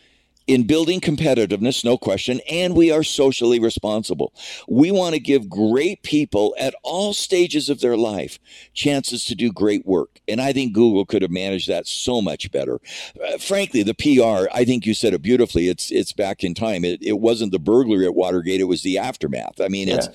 in 0.48 0.68
building 0.68 1.02
competitiveness, 1.02 1.84
no 1.84 1.98
question, 1.98 2.40
and 2.50 2.76
we 2.76 2.92
are 2.92 3.04
socially 3.04 3.60
responsible. 3.60 4.32
We 4.68 4.92
want 4.92 5.16
to 5.16 5.20
give 5.20 5.50
great 5.50 6.04
people 6.04 6.56
at 6.60 6.76
all 6.84 7.14
stages 7.14 7.70
of 7.70 7.80
their 7.80 7.98
life 7.98 8.40
chances 8.74 9.26
to 9.26 9.36
do 9.36 9.52
great 9.52 9.86
work. 9.86 10.20
And 10.28 10.40
I 10.40 10.54
think 10.54 10.74
Google 10.74 11.06
could 11.06 11.24
have 11.24 11.32
managed 11.32 11.68
that 11.68 11.88
so 11.88 12.22
much 12.22 12.52
better. 12.52 12.80
Uh, 13.28 13.38
frankly, 13.40 13.82
the 13.82 13.96
PR, 13.96 14.48
I 14.54 14.66
think 14.66 14.86
you 14.86 14.94
said 14.94 15.14
it 15.14 15.22
beautifully. 15.22 15.68
It's 15.68 15.92
it's 15.92 16.14
back 16.14 16.44
in 16.44 16.54
time. 16.54 16.86
It, 16.86 17.02
it 17.02 17.20
wasn't 17.20 17.52
the 17.52 17.60
burglary 17.60 18.06
at 18.06 18.16
Watergate, 18.16 18.62
it 18.62 18.66
was 18.66 18.84
the 18.84 19.00
aftermath. 19.00 19.60
I 19.60 19.68
mean, 19.68 19.88
yeah. 19.88 19.96
it's 19.96 20.10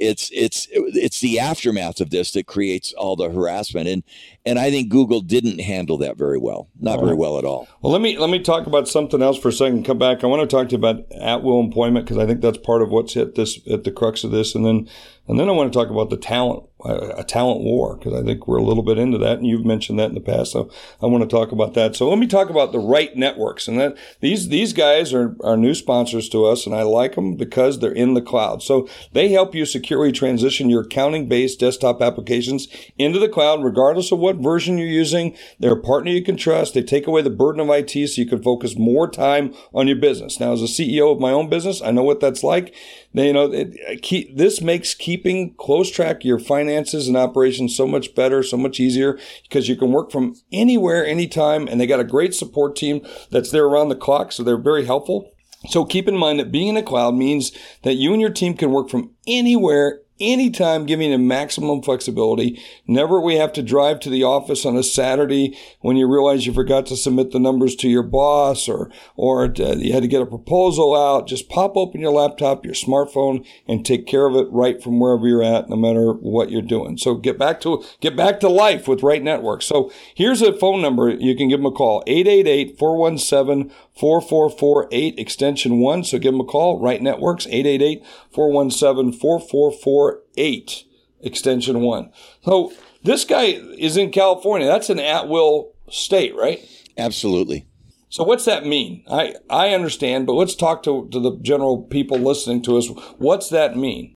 it's 0.00 0.30
it's 0.32 0.68
it's 0.72 1.20
the 1.20 1.38
aftermath 1.38 2.00
of 2.00 2.10
this 2.10 2.32
that 2.32 2.46
creates 2.46 2.92
all 2.94 3.16
the 3.16 3.30
harassment 3.30 3.86
and 3.86 4.02
And 4.46 4.58
I 4.58 4.70
think 4.70 4.88
Google 4.88 5.20
didn't 5.20 5.60
handle 5.60 5.98
that 5.98 6.16
very 6.16 6.38
well, 6.38 6.70
not 6.80 6.98
very 6.98 7.14
well 7.14 7.38
at 7.38 7.44
all. 7.44 7.68
Well, 7.82 7.92
let 7.92 8.00
me 8.00 8.16
let 8.16 8.30
me 8.30 8.38
talk 8.38 8.66
about 8.66 8.88
something 8.88 9.20
else 9.20 9.38
for 9.38 9.48
a 9.48 9.52
second. 9.52 9.84
Come 9.84 9.98
back. 9.98 10.24
I 10.24 10.28
want 10.28 10.48
to 10.48 10.56
talk 10.56 10.70
to 10.70 10.72
you 10.72 10.78
about 10.78 11.12
at 11.12 11.42
will 11.42 11.60
employment 11.60 12.06
because 12.06 12.16
I 12.16 12.26
think 12.26 12.40
that's 12.40 12.56
part 12.56 12.80
of 12.80 12.90
what's 12.90 13.12
hit 13.12 13.34
this 13.34 13.60
at 13.70 13.84
the 13.84 13.90
crux 13.90 14.24
of 14.24 14.30
this, 14.30 14.54
and 14.54 14.64
then 14.64 14.88
and 15.30 15.38
then 15.38 15.48
I 15.48 15.52
want 15.52 15.72
to 15.72 15.78
talk 15.78 15.90
about 15.90 16.10
the 16.10 16.16
talent, 16.16 16.64
uh, 16.84 17.14
a 17.16 17.22
talent 17.22 17.60
war, 17.60 17.96
because 17.96 18.14
I 18.14 18.24
think 18.24 18.48
we're 18.48 18.56
a 18.56 18.64
little 18.64 18.82
bit 18.82 18.98
into 18.98 19.16
that, 19.18 19.38
and 19.38 19.46
you've 19.46 19.64
mentioned 19.64 20.00
that 20.00 20.08
in 20.08 20.16
the 20.16 20.20
past. 20.20 20.50
So 20.50 20.68
I 21.00 21.06
want 21.06 21.22
to 21.22 21.28
talk 21.28 21.52
about 21.52 21.74
that. 21.74 21.94
So 21.94 22.08
let 22.08 22.18
me 22.18 22.26
talk 22.26 22.50
about 22.50 22.72
the 22.72 22.80
right 22.80 23.14
networks, 23.14 23.68
and 23.68 23.78
that 23.78 23.96
these 24.20 24.48
these 24.48 24.72
guys 24.72 25.14
are 25.14 25.36
are 25.44 25.56
new 25.56 25.74
sponsors 25.74 26.28
to 26.30 26.46
us, 26.46 26.66
and 26.66 26.74
I 26.74 26.82
like 26.82 27.14
them 27.14 27.36
because 27.36 27.78
they're 27.78 27.92
in 27.92 28.14
the 28.14 28.22
cloud. 28.22 28.62
So 28.62 28.88
they 29.12 29.28
help 29.28 29.54
you 29.54 29.66
securely 29.66 30.10
transition 30.10 30.68
your 30.68 30.82
accounting 30.82 31.28
based 31.28 31.60
desktop 31.60 32.02
applications 32.02 32.66
into 32.98 33.20
the 33.20 33.28
cloud, 33.28 33.62
regardless 33.62 34.10
of 34.10 34.18
what 34.18 34.29
version 34.36 34.78
you're 34.78 34.86
using. 34.86 35.36
They're 35.58 35.72
a 35.72 35.80
partner 35.80 36.10
you 36.10 36.22
can 36.22 36.36
trust. 36.36 36.74
They 36.74 36.82
take 36.82 37.06
away 37.06 37.22
the 37.22 37.30
burden 37.30 37.60
of 37.60 37.70
IT, 37.70 37.90
so 37.90 38.20
you 38.20 38.26
can 38.26 38.42
focus 38.42 38.78
more 38.78 39.08
time 39.10 39.54
on 39.74 39.86
your 39.86 39.96
business. 39.96 40.40
Now, 40.40 40.52
as 40.52 40.62
a 40.62 40.66
CEO 40.66 41.12
of 41.12 41.20
my 41.20 41.30
own 41.30 41.48
business, 41.48 41.82
I 41.82 41.90
know 41.90 42.02
what 42.02 42.20
that's 42.20 42.42
like. 42.42 42.74
They, 43.12 43.28
you 43.28 43.32
know, 43.32 43.52
it, 43.52 44.02
keep, 44.02 44.36
this 44.36 44.60
makes 44.60 44.94
keeping 44.94 45.54
close 45.54 45.90
track 45.90 46.18
of 46.18 46.24
your 46.24 46.38
finances 46.38 47.08
and 47.08 47.16
operations 47.16 47.76
so 47.76 47.86
much 47.86 48.14
better, 48.14 48.42
so 48.42 48.56
much 48.56 48.80
easier 48.80 49.18
because 49.42 49.68
you 49.68 49.76
can 49.76 49.92
work 49.92 50.10
from 50.10 50.36
anywhere, 50.52 51.04
anytime. 51.04 51.66
And 51.68 51.80
they 51.80 51.86
got 51.86 52.00
a 52.00 52.04
great 52.04 52.34
support 52.34 52.76
team 52.76 53.06
that's 53.30 53.50
there 53.50 53.64
around 53.64 53.88
the 53.88 53.96
clock. 53.96 54.32
So 54.32 54.42
they're 54.42 54.56
very 54.56 54.84
helpful. 54.84 55.32
So 55.68 55.84
keep 55.84 56.08
in 56.08 56.16
mind 56.16 56.38
that 56.38 56.52
being 56.52 56.68
in 56.68 56.74
the 56.74 56.82
cloud 56.82 57.14
means 57.14 57.52
that 57.82 57.94
you 57.94 58.12
and 58.12 58.20
your 58.20 58.30
team 58.30 58.54
can 58.54 58.70
work 58.70 58.88
from 58.88 59.10
anywhere, 59.26 60.00
anytime 60.20 60.86
giving 60.86 61.10
them 61.10 61.26
maximum 61.26 61.82
flexibility. 61.82 62.60
Never 62.86 63.20
we 63.20 63.36
have 63.36 63.52
to 63.54 63.62
drive 63.62 64.00
to 64.00 64.10
the 64.10 64.24
office 64.24 64.66
on 64.66 64.76
a 64.76 64.82
Saturday 64.82 65.56
when 65.80 65.96
you 65.96 66.06
realize 66.06 66.46
you 66.46 66.52
forgot 66.52 66.86
to 66.86 66.96
submit 66.96 67.30
the 67.30 67.38
numbers 67.38 67.74
to 67.76 67.88
your 67.88 68.02
boss 68.02 68.68
or, 68.68 68.90
or 69.16 69.44
uh, 69.44 69.74
you 69.76 69.92
had 69.92 70.02
to 70.02 70.08
get 70.08 70.22
a 70.22 70.26
proposal 70.26 70.94
out. 70.94 71.26
Just 71.26 71.48
pop 71.48 71.76
open 71.76 72.00
your 72.00 72.12
laptop, 72.12 72.64
your 72.64 72.74
smartphone 72.74 73.46
and 73.66 73.84
take 73.84 74.06
care 74.06 74.26
of 74.26 74.36
it 74.36 74.48
right 74.50 74.82
from 74.82 75.00
wherever 75.00 75.26
you're 75.26 75.42
at, 75.42 75.68
no 75.68 75.76
matter 75.76 76.12
what 76.12 76.50
you're 76.50 76.62
doing. 76.62 76.98
So 76.98 77.14
get 77.14 77.38
back 77.38 77.60
to, 77.62 77.84
get 78.00 78.16
back 78.16 78.40
to 78.40 78.48
life 78.48 78.86
with 78.86 79.02
Right 79.02 79.22
Network. 79.22 79.62
So 79.62 79.90
here's 80.14 80.42
a 80.42 80.52
phone 80.52 80.82
number. 80.82 81.10
You 81.10 81.36
can 81.36 81.48
give 81.48 81.60
them 81.60 81.66
a 81.66 81.72
call, 81.72 82.02
888 82.06 82.78
417 82.78 83.72
4448 84.00 85.18
extension 85.18 85.78
1. 85.78 86.04
So 86.04 86.18
give 86.18 86.32
them 86.32 86.40
a 86.40 86.44
call, 86.44 86.80
Right 86.80 87.02
Networks, 87.02 87.46
888 87.46 88.02
417 88.32 89.12
4448 89.12 90.84
extension 91.20 91.80
1. 91.82 92.12
So 92.42 92.72
this 93.04 93.24
guy 93.24 93.44
is 93.78 93.98
in 93.98 94.10
California. 94.10 94.66
That's 94.66 94.88
an 94.88 94.98
at 94.98 95.28
will 95.28 95.74
state, 95.90 96.34
right? 96.34 96.66
Absolutely. 96.96 97.66
So 98.08 98.24
what's 98.24 98.46
that 98.46 98.66
mean? 98.66 99.04
I, 99.08 99.34
I 99.48 99.74
understand, 99.74 100.26
but 100.26 100.32
let's 100.32 100.54
talk 100.54 100.82
to, 100.84 101.08
to 101.12 101.20
the 101.20 101.38
general 101.42 101.82
people 101.82 102.18
listening 102.18 102.62
to 102.62 102.78
us. 102.78 102.88
What's 103.18 103.50
that 103.50 103.76
mean? 103.76 104.14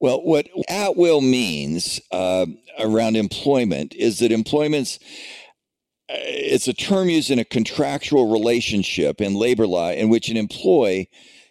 Well, 0.00 0.22
what 0.22 0.46
at 0.68 0.96
will 0.96 1.22
means 1.22 1.98
uh, 2.12 2.46
around 2.78 3.16
employment 3.16 3.94
is 3.94 4.18
that 4.18 4.30
employment's 4.30 4.98
it's 6.08 6.68
a 6.68 6.74
term 6.74 7.08
used 7.08 7.30
in 7.30 7.38
a 7.38 7.44
contractual 7.44 8.30
relationship 8.30 9.20
in 9.20 9.34
labor 9.34 9.66
law 9.66 9.90
in 9.90 10.08
which 10.08 10.28
an 10.28 10.36
employee 10.36 11.10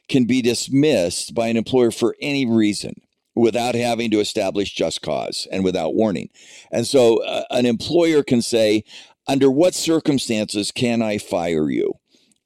can 0.10 0.26
be 0.26 0.42
dismissed 0.42 1.34
by 1.34 1.48
an 1.48 1.58
employer 1.58 1.92
for 1.92 2.16
any 2.22 2.46
reason 2.46 2.94
without 3.36 3.74
having 3.74 4.12
to 4.12 4.20
establish 4.20 4.74
just 4.74 5.02
cause 5.02 5.48
and 5.52 5.64
without 5.64 5.96
warning. 5.96 6.30
And 6.72 6.86
so 6.86 7.24
uh, 7.24 7.44
an 7.50 7.66
employer 7.66 8.22
can 8.22 8.42
say, 8.42 8.84
under 9.28 9.50
what 9.50 9.74
circumstances 9.74 10.72
can 10.72 11.02
I 11.02 11.18
fire 11.18 11.70
you? 11.70 11.94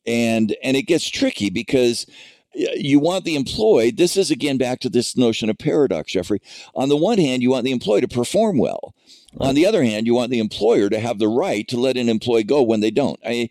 And 0.05 0.55
and 0.63 0.77
it 0.77 0.83
gets 0.83 1.09
tricky 1.09 1.49
because 1.49 2.05
you 2.53 2.99
want 2.99 3.25
the 3.25 3.35
employee. 3.35 3.91
this 3.91 4.15
is 4.15 4.31
again 4.31 4.57
back 4.57 4.79
to 4.79 4.89
this 4.89 5.17
notion 5.17 5.49
of 5.49 5.57
paradox 5.57 6.11
jeffrey 6.11 6.39
on 6.73 6.89
the 6.89 6.97
one 6.97 7.17
hand 7.17 7.43
you 7.43 7.51
want 7.51 7.65
the 7.65 7.71
employee 7.71 8.01
to 8.01 8.07
perform 8.07 8.57
well 8.57 8.95
right. 9.33 9.49
on 9.49 9.55
the 9.55 9.65
other 9.65 9.83
hand 9.83 10.05
you 10.05 10.13
want 10.13 10.31
the 10.31 10.39
employer 10.39 10.89
to 10.89 10.99
have 10.99 11.19
the 11.19 11.27
right 11.27 11.67
to 11.67 11.77
let 11.77 11.97
an 11.97 12.09
employee 12.09 12.43
go 12.43 12.61
when 12.61 12.79
they 12.79 12.91
don't 12.91 13.19
I, 13.25 13.49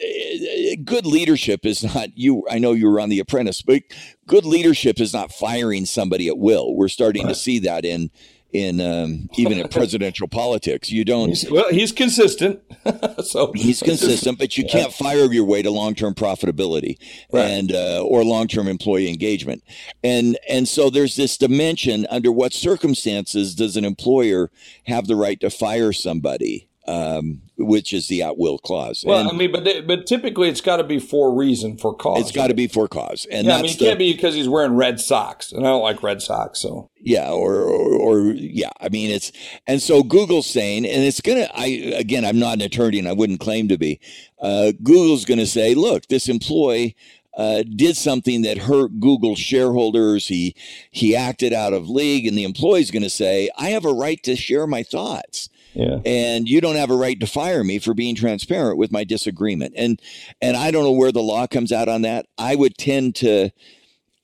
eh, 0.00 0.76
good 0.84 1.06
leadership 1.06 1.64
is 1.64 1.82
not 1.82 2.16
you 2.16 2.44
i 2.50 2.58
know 2.58 2.72
you 2.72 2.88
were 2.88 3.00
on 3.00 3.08
the 3.08 3.20
apprentice 3.20 3.62
but 3.62 3.82
good 4.26 4.44
leadership 4.44 5.00
is 5.00 5.12
not 5.12 5.32
firing 5.32 5.86
somebody 5.86 6.28
at 6.28 6.38
will 6.38 6.74
we're 6.74 6.88
starting 6.88 7.24
right. 7.24 7.30
to 7.30 7.40
see 7.40 7.58
that 7.60 7.84
in 7.84 8.10
in 8.52 8.80
um, 8.80 9.28
even 9.36 9.58
in 9.58 9.68
presidential 9.70 10.28
politics. 10.28 10.90
You 10.90 11.04
don't. 11.04 11.28
He's, 11.28 11.50
well, 11.50 11.68
he's 11.70 11.92
consistent. 11.92 12.60
so 13.24 13.52
he's 13.54 13.82
consistent, 13.82 14.38
but 14.38 14.56
you 14.56 14.64
can't 14.64 14.92
fire 14.92 15.30
your 15.32 15.44
way 15.44 15.62
to 15.62 15.70
long 15.70 15.94
term 15.94 16.14
profitability 16.14 16.98
right. 17.32 17.44
and 17.44 17.72
uh, 17.72 18.02
or 18.02 18.24
long 18.24 18.48
term 18.48 18.68
employee 18.68 19.08
engagement. 19.08 19.62
And 20.02 20.38
and 20.48 20.68
so 20.68 20.90
there's 20.90 21.16
this 21.16 21.36
dimension. 21.36 22.06
Under 22.10 22.32
what 22.32 22.52
circumstances 22.52 23.54
does 23.54 23.76
an 23.76 23.84
employer 23.84 24.50
have 24.84 25.06
the 25.06 25.16
right 25.16 25.38
to 25.40 25.50
fire 25.50 25.92
somebody? 25.92 26.69
Um, 26.90 27.42
which 27.56 27.92
is 27.92 28.08
the 28.08 28.22
at 28.22 28.36
will 28.36 28.58
clause. 28.58 29.04
Well, 29.06 29.20
and 29.20 29.28
I 29.28 29.32
mean, 29.32 29.52
but 29.52 29.62
they, 29.62 29.80
but 29.80 30.06
typically 30.08 30.48
it's 30.48 30.60
got 30.60 30.78
to 30.78 30.84
be 30.84 30.98
for 30.98 31.32
reason, 31.32 31.76
for 31.76 31.94
cause. 31.94 32.20
It's 32.20 32.32
got 32.32 32.48
to 32.48 32.54
be 32.54 32.66
for 32.66 32.88
cause, 32.88 33.26
and 33.30 33.46
yeah, 33.46 33.58
I 33.58 33.62
mean, 33.62 33.70
it 33.70 33.78
the, 33.78 33.84
can't 33.84 33.98
be 33.98 34.12
because 34.12 34.34
he's 34.34 34.48
wearing 34.48 34.74
red 34.74 34.98
socks, 34.98 35.52
and 35.52 35.64
I 35.64 35.70
don't 35.70 35.82
like 35.82 36.02
red 36.02 36.20
socks, 36.20 36.58
so 36.58 36.90
yeah, 36.98 37.30
or, 37.30 37.54
or, 37.60 37.94
or 37.94 38.20
yeah, 38.32 38.72
I 38.80 38.88
mean, 38.88 39.10
it's 39.10 39.30
and 39.68 39.80
so 39.80 40.02
Google's 40.02 40.48
saying, 40.48 40.84
and 40.84 41.04
it's 41.04 41.20
gonna. 41.20 41.48
I 41.54 41.66
again, 41.96 42.24
I'm 42.24 42.40
not 42.40 42.54
an 42.54 42.62
attorney, 42.62 42.98
and 42.98 43.08
I 43.08 43.12
wouldn't 43.12 43.40
claim 43.40 43.68
to 43.68 43.78
be. 43.78 44.00
Uh, 44.40 44.72
Google's 44.82 45.24
going 45.24 45.38
to 45.38 45.46
say, 45.46 45.74
look, 45.74 46.08
this 46.08 46.28
employee. 46.28 46.96
Uh, 47.32 47.62
did 47.62 47.96
something 47.96 48.42
that 48.42 48.58
hurt 48.58 48.98
Google 48.98 49.36
shareholders. 49.36 50.26
He 50.26 50.56
he 50.90 51.14
acted 51.14 51.52
out 51.52 51.72
of 51.72 51.88
league, 51.88 52.26
and 52.26 52.36
the 52.36 52.42
employee's 52.42 52.90
going 52.90 53.04
to 53.04 53.08
say, 53.08 53.48
"I 53.56 53.70
have 53.70 53.84
a 53.84 53.94
right 53.94 54.20
to 54.24 54.34
share 54.34 54.66
my 54.66 54.82
thoughts." 54.82 55.48
Yeah. 55.74 56.00
And 56.04 56.48
you 56.48 56.60
don't 56.60 56.76
have 56.76 56.90
a 56.90 56.96
right 56.96 57.18
to 57.20 57.26
fire 57.26 57.62
me 57.62 57.78
for 57.78 57.94
being 57.94 58.14
transparent 58.14 58.76
with 58.76 58.90
my 58.90 59.04
disagreement. 59.04 59.74
And 59.76 60.00
and 60.40 60.56
I 60.56 60.70
don't 60.70 60.84
know 60.84 60.92
where 60.92 61.12
the 61.12 61.22
law 61.22 61.46
comes 61.46 61.72
out 61.72 61.88
on 61.88 62.02
that. 62.02 62.26
I 62.38 62.54
would 62.56 62.76
tend 62.76 63.14
to 63.16 63.50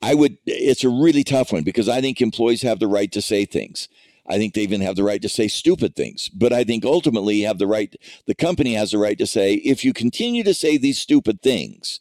I 0.02 0.14
would 0.14 0.38
it's 0.46 0.84
a 0.84 0.88
really 0.88 1.24
tough 1.24 1.52
one 1.52 1.62
because 1.62 1.88
I 1.88 2.00
think 2.00 2.20
employees 2.20 2.62
have 2.62 2.78
the 2.78 2.88
right 2.88 3.10
to 3.12 3.22
say 3.22 3.44
things. 3.44 3.88
I 4.28 4.38
think 4.38 4.54
they 4.54 4.62
even 4.62 4.80
have 4.80 4.96
the 4.96 5.04
right 5.04 5.22
to 5.22 5.28
say 5.28 5.46
stupid 5.46 5.94
things. 5.94 6.28
But 6.30 6.52
I 6.52 6.64
think 6.64 6.84
ultimately 6.84 7.36
you 7.36 7.46
have 7.46 7.58
the 7.58 7.66
right 7.66 7.94
the 8.26 8.34
company 8.34 8.74
has 8.74 8.90
the 8.90 8.98
right 8.98 9.18
to 9.18 9.26
say 9.26 9.54
if 9.54 9.84
you 9.84 9.92
continue 9.92 10.42
to 10.42 10.54
say 10.54 10.76
these 10.76 10.98
stupid 10.98 11.42
things, 11.42 12.00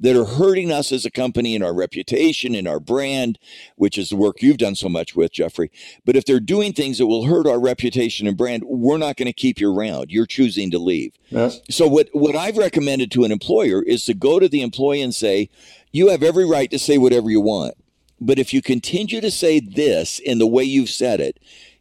that 0.00 0.16
are 0.16 0.24
hurting 0.24 0.72
us 0.72 0.90
as 0.92 1.04
a 1.04 1.10
company 1.10 1.54
and 1.54 1.62
our 1.62 1.74
reputation 1.74 2.54
and 2.54 2.66
our 2.66 2.80
brand, 2.80 3.38
which 3.76 3.98
is 3.98 4.08
the 4.08 4.16
work 4.16 4.42
you've 4.42 4.56
done 4.56 4.74
so 4.74 4.88
much 4.88 5.14
with, 5.14 5.32
Jeffrey. 5.32 5.70
But 6.04 6.16
if 6.16 6.24
they're 6.24 6.40
doing 6.40 6.72
things 6.72 6.98
that 6.98 7.06
will 7.06 7.26
hurt 7.26 7.46
our 7.46 7.60
reputation 7.60 8.26
and 8.26 8.36
brand, 8.36 8.64
we're 8.64 8.98
not 8.98 9.16
going 9.16 9.26
to 9.26 9.32
keep 9.32 9.60
you 9.60 9.72
around. 9.72 10.10
You're 10.10 10.26
choosing 10.26 10.70
to 10.70 10.78
leave. 10.78 11.12
Yes. 11.28 11.60
So 11.70 11.86
what, 11.86 12.08
what 12.12 12.34
I've 12.34 12.56
recommended 12.56 13.10
to 13.12 13.24
an 13.24 13.32
employer 13.32 13.82
is 13.82 14.04
to 14.06 14.14
go 14.14 14.40
to 14.40 14.48
the 14.48 14.62
employee 14.62 15.02
and 15.02 15.14
say, 15.14 15.50
you 15.92 16.08
have 16.08 16.22
every 16.22 16.46
right 16.46 16.70
to 16.70 16.78
say 16.78 16.98
whatever 16.98 17.30
you 17.30 17.40
want. 17.40 17.74
But 18.20 18.38
if 18.38 18.52
you 18.52 18.62
continue 18.62 19.20
to 19.20 19.30
say 19.30 19.60
this 19.60 20.18
in 20.18 20.38
the 20.38 20.46
way 20.46 20.62
you've 20.62 20.90
said 20.90 21.20
it, 21.20 21.38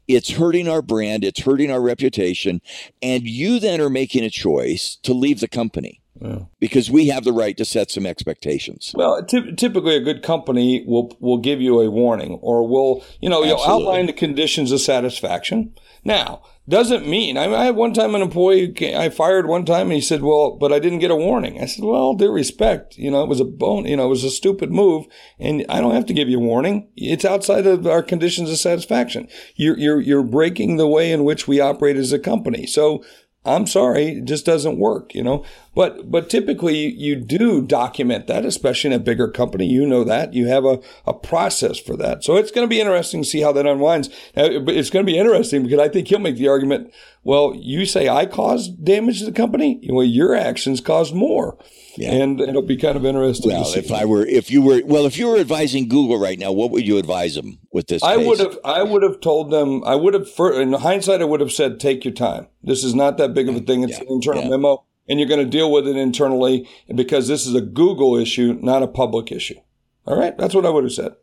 it's 0.08 0.32
hurting 0.32 0.68
our 0.68 0.82
brand, 0.82 1.24
it's 1.24 1.42
hurting 1.42 1.70
our 1.70 1.82
reputation, 1.82 2.62
and 3.02 3.28
you 3.28 3.60
then 3.60 3.80
are 3.80 3.92
making 3.92 4.24
a 4.24 4.30
choice 4.30 4.98
to 5.04 5.14
leave 5.14 5.40
the 5.40 5.48
company. 5.48 6.02
Yeah. 6.22 6.39
Because 6.60 6.91
we 6.91 7.08
have 7.08 7.24
the 7.24 7.32
right 7.32 7.56
to 7.58 7.65
set 7.65 7.91
some 7.91 8.06
expectations. 8.06 8.91
Well, 8.93 9.24
t- 9.24 9.54
typically 9.56 9.95
a 9.95 10.02
good 10.02 10.22
company 10.22 10.84
will 10.86 11.15
will 11.19 11.38
give 11.38 11.62
you 11.62 11.80
a 11.80 11.89
warning 11.89 12.39
or 12.41 12.67
will 12.67 13.04
you 13.22 13.30
know 13.30 13.43
you'll 13.43 13.63
outline 13.63 14.08
the 14.08 14.13
conditions 14.13 14.72
of 14.72 14.82
satisfaction. 14.82 15.74
Now, 16.04 16.43
doesn't 16.67 17.08
mean 17.08 17.38
I, 17.38 17.45
I 17.45 17.65
had 17.65 17.76
one 17.76 17.93
time 17.93 18.15
an 18.15 18.22
employee 18.22 18.74
I 18.95 19.10
fired 19.10 19.48
one 19.48 19.65
time 19.65 19.88
and 19.88 19.93
he 19.93 20.02
said, 20.02 20.22
"Well, 20.22 20.58
but 20.58 20.74
I 20.74 20.80
didn't 20.80 21.00
get 21.00 21.12
a 21.12 21.15
warning." 21.15 21.62
I 21.62 21.65
said, 21.65 21.86
"Well, 21.86 22.13
due 22.13 22.32
respect, 22.32 22.98
you 22.98 23.10
know, 23.10 23.24
it 23.24 23.30
was 23.30 23.39
a 23.39 23.45
bone, 23.45 23.86
you 23.86 23.95
know, 23.95 24.06
it 24.06 24.10
was 24.10 24.24
a 24.24 24.30
stupid 24.30 24.72
move, 24.72 25.06
and 25.39 25.65
I 25.69 25.80
don't 25.80 25.95
have 25.95 26.06
to 26.08 26.13
give 26.13 26.28
you 26.28 26.38
a 26.38 26.43
warning. 26.43 26.89
It's 26.98 27.26
outside 27.26 27.65
of 27.65 27.88
our 27.88 28.04
conditions 28.04 28.52
of 28.52 28.58
satisfaction. 28.58 29.28
You're 29.56 29.78
you're 29.78 30.02
you're 30.02 30.24
breaking 30.24 30.78
the 30.78 30.88
way 30.88 31.12
in 31.12 31.24
which 31.24 31.48
we 31.48 31.60
operate 31.60 31.95
as 31.95 32.12
a 32.12 32.19
company. 32.19 32.65
So 32.65 33.04
I'm 33.45 33.67
sorry, 33.67 34.17
it 34.17 34.25
just 34.25 34.45
doesn't 34.45 34.80
work, 34.80 35.15
you 35.15 35.23
know. 35.23 35.45
But 35.73 36.12
but 36.12 36.30
typically 36.30 36.93
you 36.93 37.15
do 37.15 37.62
document 37.62 38.28
that, 38.28 38.45
especially 38.45 38.89
in 38.89 38.99
a 38.99 39.04
bigger 39.04 39.30
company. 39.30 39.65
You 39.65 39.86
know 39.86 40.04
that 40.04 40.34
you 40.34 40.47
have 40.47 40.65
a, 40.65 40.82
a 41.08 41.13
process 41.13 41.80
for 41.80 41.95
that. 41.97 42.23
So 42.23 42.36
it's 42.36 42.52
going 42.52 42.65
to 42.65 42.69
be 42.69 42.82
interesting 42.82 43.23
to 43.23 43.28
see 43.28 43.41
how 43.41 43.54
that 43.54 43.65
unwinds. 43.65 44.10
It's 44.36 44.89
going 44.89 45.06
to 45.06 45.12
be 45.12 45.17
interesting 45.17 45.63
because 45.63 45.80
I 45.80 45.88
think 45.88 46.10
he'll 46.10 46.19
make 46.19 46.36
the 46.36 46.49
argument. 46.49 46.93
Well, 47.23 47.54
you 47.56 47.86
say 47.86 48.10
I 48.10 48.25
caused 48.25 48.84
damage 48.84 49.19
to 49.19 49.25
the 49.25 49.32
company. 49.32 49.80
Well, 49.89 50.06
your 50.06 50.36
actions 50.36 50.82
caused 50.82 51.15
more. 51.15 51.58
Yeah. 51.95 52.12
And 52.12 52.39
it'll 52.39 52.62
be 52.62 52.78
kind 52.78 52.95
of 52.95 53.06
interesting. 53.06 53.52
Well, 53.52 53.73
if 53.75 53.91
I 53.91 54.06
were, 54.06 54.25
if 54.25 54.49
you 54.52 54.62
were, 54.62 54.82
well, 54.86 55.06
if 55.06 55.17
you 55.17 55.28
were 55.28 55.38
advising 55.38 55.88
Google 55.88 56.19
right 56.19 56.38
now, 56.38 56.52
what 56.52 56.71
would 56.71 56.86
you 56.86 56.97
advise 56.97 57.36
them 57.36 57.60
with 57.71 57.88
this? 57.88 58.04
I 58.04 58.17
would 58.17 58.39
have, 58.39 58.58
I 58.63 58.84
would 58.84 59.04
have 59.04 59.19
told 59.21 59.52
them, 59.52 59.84
I 59.86 59.95
would 59.95 60.13
have, 60.13 60.30
for, 60.30 60.60
in 60.60 60.73
hindsight, 60.73 61.21
I 61.21 61.25
would 61.25 61.39
have 61.39 61.52
said, 61.52 61.80
take 61.80 62.06
your 62.06 62.13
time. 62.13 62.47
This 62.63 62.84
is 62.84 62.95
not 62.95 63.17
that 63.17 63.34
big 63.34 63.49
of 63.49 63.56
a 63.56 63.60
thing. 63.60 63.84
It's 63.84 63.93
yeah. 63.93 64.02
an 64.02 64.08
internal 64.10 64.43
yeah. 64.43 64.49
memo 64.49 64.86
and 65.08 65.19
you're 65.19 65.28
going 65.28 65.43
to 65.43 65.49
deal 65.49 65.71
with 65.71 65.88
it 65.88 65.95
internally 65.95 66.69
because 66.93 67.28
this 67.28 67.47
is 67.47 67.56
a 67.56 67.62
Google 67.62 68.15
issue, 68.15 68.58
not 68.62 68.84
a 68.84 68.88
public 68.88 69.32
issue. 69.32 69.60
All 70.06 70.17
right. 70.17 70.38
That's 70.38 70.54
what 70.54 70.65
I 70.65 70.69
would 70.69 70.84
have 70.84 70.93
said 70.93 71.15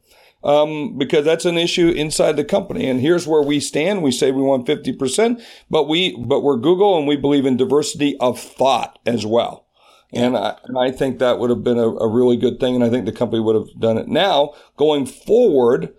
um, 0.46 0.96
because 0.96 1.24
that's 1.24 1.44
an 1.44 1.58
issue 1.58 1.88
inside 1.88 2.36
the 2.36 2.44
company. 2.44 2.88
And 2.88 3.00
here's 3.00 3.26
where 3.26 3.42
we 3.42 3.60
stand. 3.60 4.02
We 4.02 4.12
say 4.12 4.30
we 4.30 4.42
want 4.42 4.66
50%, 4.66 5.42
but 5.68 5.88
we, 5.88 6.16
but 6.16 6.40
we're 6.40 6.56
Google 6.56 6.96
and 6.96 7.06
we 7.06 7.16
believe 7.16 7.46
in 7.46 7.56
diversity 7.56 8.16
of 8.18 8.38
thought 8.38 8.98
as 9.04 9.26
well. 9.26 9.65
And 10.12 10.36
I, 10.36 10.56
and 10.64 10.78
I 10.78 10.90
think 10.90 11.18
that 11.18 11.38
would 11.38 11.50
have 11.50 11.64
been 11.64 11.78
a, 11.78 11.88
a 11.88 12.08
really 12.08 12.36
good 12.36 12.60
thing. 12.60 12.74
And 12.74 12.84
I 12.84 12.90
think 12.90 13.06
the 13.06 13.12
company 13.12 13.40
would 13.40 13.56
have 13.56 13.68
done 13.78 13.98
it. 13.98 14.08
Now, 14.08 14.54
going 14.76 15.04
forward, 15.06 15.94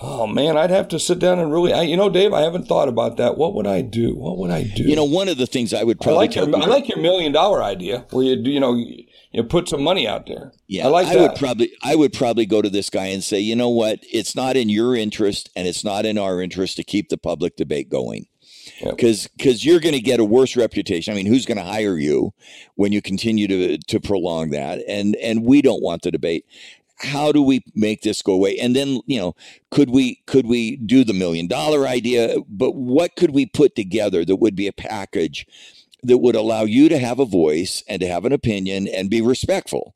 Oh 0.00 0.26
man, 0.26 0.56
I'd 0.56 0.70
have 0.70 0.88
to 0.88 0.98
sit 0.98 1.20
down 1.20 1.38
and 1.38 1.52
really, 1.52 1.72
I, 1.72 1.82
you 1.82 1.96
know, 1.96 2.10
Dave, 2.10 2.32
I 2.32 2.40
haven't 2.40 2.66
thought 2.66 2.88
about 2.88 3.16
that. 3.18 3.38
What 3.38 3.54
would 3.54 3.66
I 3.66 3.80
do? 3.80 4.16
What 4.16 4.38
would 4.38 4.50
I 4.50 4.64
do? 4.64 4.82
You 4.82 4.96
know, 4.96 5.04
one 5.04 5.28
of 5.28 5.38
the 5.38 5.46
things 5.46 5.72
I 5.72 5.84
would 5.84 6.00
probably 6.00 6.14
I 6.14 6.18
like, 6.18 6.34
your, 6.34 6.56
I 6.56 6.66
like 6.66 6.88
your 6.88 6.98
million 6.98 7.30
dollar 7.30 7.62
idea 7.62 8.04
where 8.10 8.24
you, 8.24 8.42
do, 8.42 8.50
you 8.50 8.58
know, 8.58 8.74
you 8.74 9.44
put 9.44 9.68
some 9.68 9.82
money 9.82 10.08
out 10.08 10.26
there. 10.26 10.52
Yeah, 10.66 10.86
I 10.86 10.88
like 10.88 11.06
I 11.06 11.16
would 11.16 11.36
probably 11.36 11.72
I 11.82 11.94
would 11.94 12.12
probably 12.12 12.44
go 12.44 12.60
to 12.60 12.68
this 12.68 12.90
guy 12.90 13.06
and 13.06 13.22
say, 13.22 13.38
you 13.38 13.54
know 13.54 13.68
what, 13.68 14.00
it's 14.12 14.34
not 14.34 14.56
in 14.56 14.68
your 14.68 14.96
interest 14.96 15.48
and 15.54 15.68
it's 15.68 15.84
not 15.84 16.06
in 16.06 16.18
our 16.18 16.40
interest 16.40 16.76
to 16.76 16.84
keep 16.84 17.08
the 17.08 17.18
public 17.18 17.56
debate 17.56 17.88
going. 17.88 18.26
Because 18.82 19.24
yep. 19.24 19.32
because 19.36 19.64
you're 19.64 19.80
going 19.80 19.94
to 19.94 20.00
get 20.00 20.20
a 20.20 20.24
worse 20.24 20.56
reputation. 20.56 21.12
I 21.12 21.16
mean, 21.16 21.26
who's 21.26 21.46
going 21.46 21.58
to 21.58 21.64
hire 21.64 21.98
you 21.98 22.32
when 22.74 22.92
you 22.92 23.02
continue 23.02 23.46
to 23.48 23.78
to 23.78 24.00
prolong 24.00 24.50
that? 24.50 24.82
And 24.88 25.16
and 25.16 25.44
we 25.44 25.62
don't 25.62 25.82
want 25.82 26.02
the 26.02 26.10
debate. 26.10 26.46
How 26.98 27.32
do 27.32 27.42
we 27.42 27.62
make 27.74 28.02
this 28.02 28.22
go 28.22 28.32
away? 28.32 28.56
And 28.58 28.74
then 28.74 29.00
you 29.06 29.18
know, 29.18 29.34
could 29.70 29.90
we 29.90 30.22
could 30.26 30.46
we 30.46 30.76
do 30.76 31.04
the 31.04 31.12
million 31.12 31.46
dollar 31.46 31.86
idea? 31.86 32.36
But 32.48 32.72
what 32.72 33.16
could 33.16 33.32
we 33.32 33.46
put 33.46 33.74
together 33.76 34.24
that 34.24 34.36
would 34.36 34.56
be 34.56 34.66
a 34.66 34.72
package 34.72 35.46
that 36.04 36.18
would 36.18 36.36
allow 36.36 36.62
you 36.64 36.88
to 36.88 36.98
have 36.98 37.18
a 37.18 37.24
voice 37.24 37.82
and 37.88 38.00
to 38.00 38.06
have 38.06 38.24
an 38.24 38.32
opinion 38.32 38.86
and 38.86 39.10
be 39.10 39.22
respectful. 39.22 39.94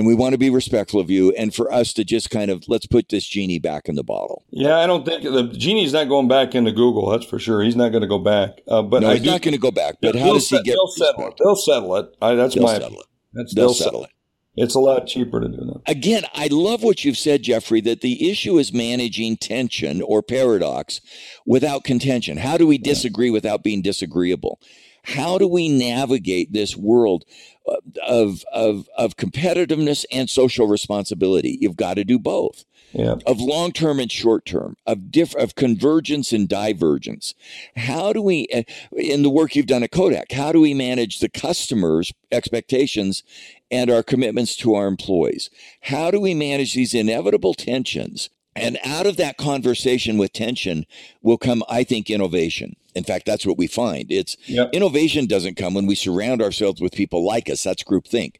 And 0.00 0.06
we 0.06 0.14
want 0.14 0.32
to 0.32 0.38
be 0.38 0.48
respectful 0.48 0.98
of 0.98 1.10
you 1.10 1.30
and 1.32 1.54
for 1.54 1.70
us 1.70 1.92
to 1.92 2.04
just 2.04 2.30
kind 2.30 2.50
of 2.50 2.66
let's 2.68 2.86
put 2.86 3.10
this 3.10 3.26
genie 3.26 3.58
back 3.58 3.86
in 3.86 3.96
the 3.96 4.02
bottle. 4.02 4.46
Yeah, 4.48 4.78
I 4.78 4.86
don't 4.86 5.04
think 5.04 5.24
the 5.24 5.42
genie's 5.48 5.92
not 5.92 6.08
going 6.08 6.26
back 6.26 6.54
into 6.54 6.72
Google. 6.72 7.10
That's 7.10 7.26
for 7.26 7.38
sure. 7.38 7.62
He's 7.62 7.76
not 7.76 7.90
going 7.90 8.00
to 8.00 8.08
go 8.08 8.18
back. 8.18 8.62
Uh, 8.66 8.80
but 8.80 9.02
no, 9.02 9.10
I 9.10 9.16
he's 9.16 9.24
do, 9.24 9.30
not 9.30 9.42
going 9.42 9.52
to 9.52 9.60
go 9.60 9.70
back. 9.70 9.96
But 10.00 10.16
how 10.16 10.32
does 10.32 10.48
he 10.48 10.56
get? 10.62 10.72
They'll 10.72 10.86
settle 10.86 11.28
it. 11.28 11.34
They'll 11.38 11.54
settle 11.54 11.96
it. 11.96 12.16
I, 12.22 12.34
that's 12.34 12.54
they'll 12.54 12.64
my. 12.64 12.78
Settle 12.78 13.00
it. 13.00 13.06
That's, 13.34 13.54
they'll, 13.54 13.66
they'll 13.66 13.74
settle 13.74 14.04
it. 14.04 14.10
It's 14.56 14.74
a 14.74 14.80
lot 14.80 15.06
cheaper 15.06 15.38
to 15.38 15.48
do 15.48 15.56
that. 15.58 15.82
Again, 15.86 16.24
I 16.32 16.48
love 16.50 16.82
what 16.82 17.04
you've 17.04 17.18
said, 17.18 17.42
Jeffrey, 17.42 17.82
that 17.82 18.00
the 18.00 18.30
issue 18.30 18.56
is 18.56 18.72
managing 18.72 19.36
tension 19.36 20.00
or 20.00 20.22
paradox 20.22 21.02
without 21.44 21.84
contention. 21.84 22.38
How 22.38 22.56
do 22.56 22.66
we 22.66 22.78
disagree 22.78 23.28
without 23.28 23.62
being 23.62 23.82
disagreeable? 23.82 24.60
How 25.04 25.38
do 25.38 25.46
we 25.46 25.68
navigate 25.68 26.52
this 26.52 26.76
world 26.76 27.24
uh, 27.66 27.76
of, 28.06 28.44
of, 28.52 28.88
of 28.96 29.16
competitiveness 29.16 30.04
and 30.12 30.28
social 30.28 30.66
responsibility? 30.66 31.58
You've 31.60 31.76
got 31.76 31.94
to 31.94 32.04
do 32.04 32.18
both. 32.18 32.64
Yeah. 32.92 33.16
Of 33.24 33.40
long 33.40 33.70
term 33.70 34.00
and 34.00 34.10
short 34.10 34.44
term, 34.44 34.76
of 34.84 35.12
diff- 35.12 35.36
of 35.36 35.54
convergence 35.54 36.32
and 36.32 36.48
divergence. 36.48 37.34
How 37.76 38.12
do 38.12 38.20
we, 38.20 38.48
uh, 38.52 38.62
in 38.96 39.22
the 39.22 39.30
work 39.30 39.54
you've 39.54 39.66
done 39.66 39.84
at 39.84 39.92
Kodak, 39.92 40.32
how 40.32 40.50
do 40.50 40.60
we 40.60 40.74
manage 40.74 41.20
the 41.20 41.28
customers' 41.28 42.12
expectations 42.32 43.22
and 43.70 43.90
our 43.90 44.02
commitments 44.02 44.56
to 44.56 44.74
our 44.74 44.88
employees? 44.88 45.50
How 45.82 46.10
do 46.10 46.20
we 46.20 46.34
manage 46.34 46.74
these 46.74 46.92
inevitable 46.92 47.54
tensions 47.54 48.28
and 48.56 48.78
out 48.84 49.06
of 49.06 49.16
that 49.16 49.36
conversation 49.36 50.18
with 50.18 50.32
tension 50.32 50.86
will 51.22 51.38
come, 51.38 51.62
I 51.68 51.84
think, 51.84 52.10
innovation. 52.10 52.76
In 52.94 53.04
fact, 53.04 53.26
that's 53.26 53.46
what 53.46 53.58
we 53.58 53.66
find. 53.66 54.10
It's 54.10 54.36
yep. 54.46 54.70
innovation 54.72 55.26
doesn't 55.26 55.56
come 55.56 55.74
when 55.74 55.86
we 55.86 55.94
surround 55.94 56.42
ourselves 56.42 56.80
with 56.80 56.92
people 56.92 57.24
like 57.24 57.48
us. 57.48 57.62
That's 57.62 57.84
groupthink. 57.84 58.36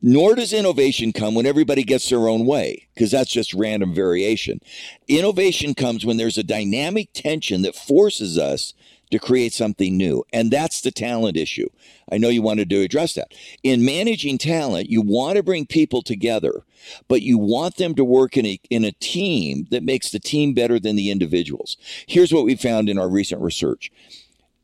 Nor 0.00 0.36
does 0.36 0.52
innovation 0.52 1.12
come 1.12 1.34
when 1.34 1.46
everybody 1.46 1.82
gets 1.82 2.08
their 2.08 2.28
own 2.28 2.46
way, 2.46 2.86
because 2.94 3.10
that's 3.10 3.32
just 3.32 3.52
random 3.52 3.92
variation. 3.92 4.60
Innovation 5.08 5.74
comes 5.74 6.06
when 6.06 6.18
there's 6.18 6.38
a 6.38 6.44
dynamic 6.44 7.12
tension 7.12 7.62
that 7.62 7.74
forces 7.74 8.38
us 8.38 8.74
to 9.10 9.18
create 9.18 9.52
something 9.52 9.96
new. 9.96 10.24
And 10.32 10.50
that's 10.50 10.80
the 10.80 10.90
talent 10.90 11.36
issue. 11.36 11.68
I 12.10 12.18
know 12.18 12.28
you 12.28 12.42
wanted 12.42 12.70
to 12.70 12.80
address 12.80 13.14
that. 13.14 13.32
In 13.62 13.84
managing 13.84 14.38
talent, 14.38 14.88
you 14.88 15.02
want 15.02 15.36
to 15.36 15.42
bring 15.42 15.66
people 15.66 16.02
together, 16.02 16.62
but 17.06 17.22
you 17.22 17.38
want 17.38 17.76
them 17.76 17.94
to 17.96 18.04
work 18.04 18.36
in 18.36 18.46
a, 18.46 18.60
in 18.70 18.84
a 18.84 18.92
team 18.92 19.66
that 19.70 19.82
makes 19.82 20.10
the 20.10 20.20
team 20.20 20.54
better 20.54 20.78
than 20.78 20.96
the 20.96 21.10
individuals. 21.10 21.76
Here's 22.06 22.32
what 22.32 22.44
we 22.44 22.56
found 22.56 22.88
in 22.88 22.98
our 22.98 23.08
recent 23.08 23.42
research 23.42 23.90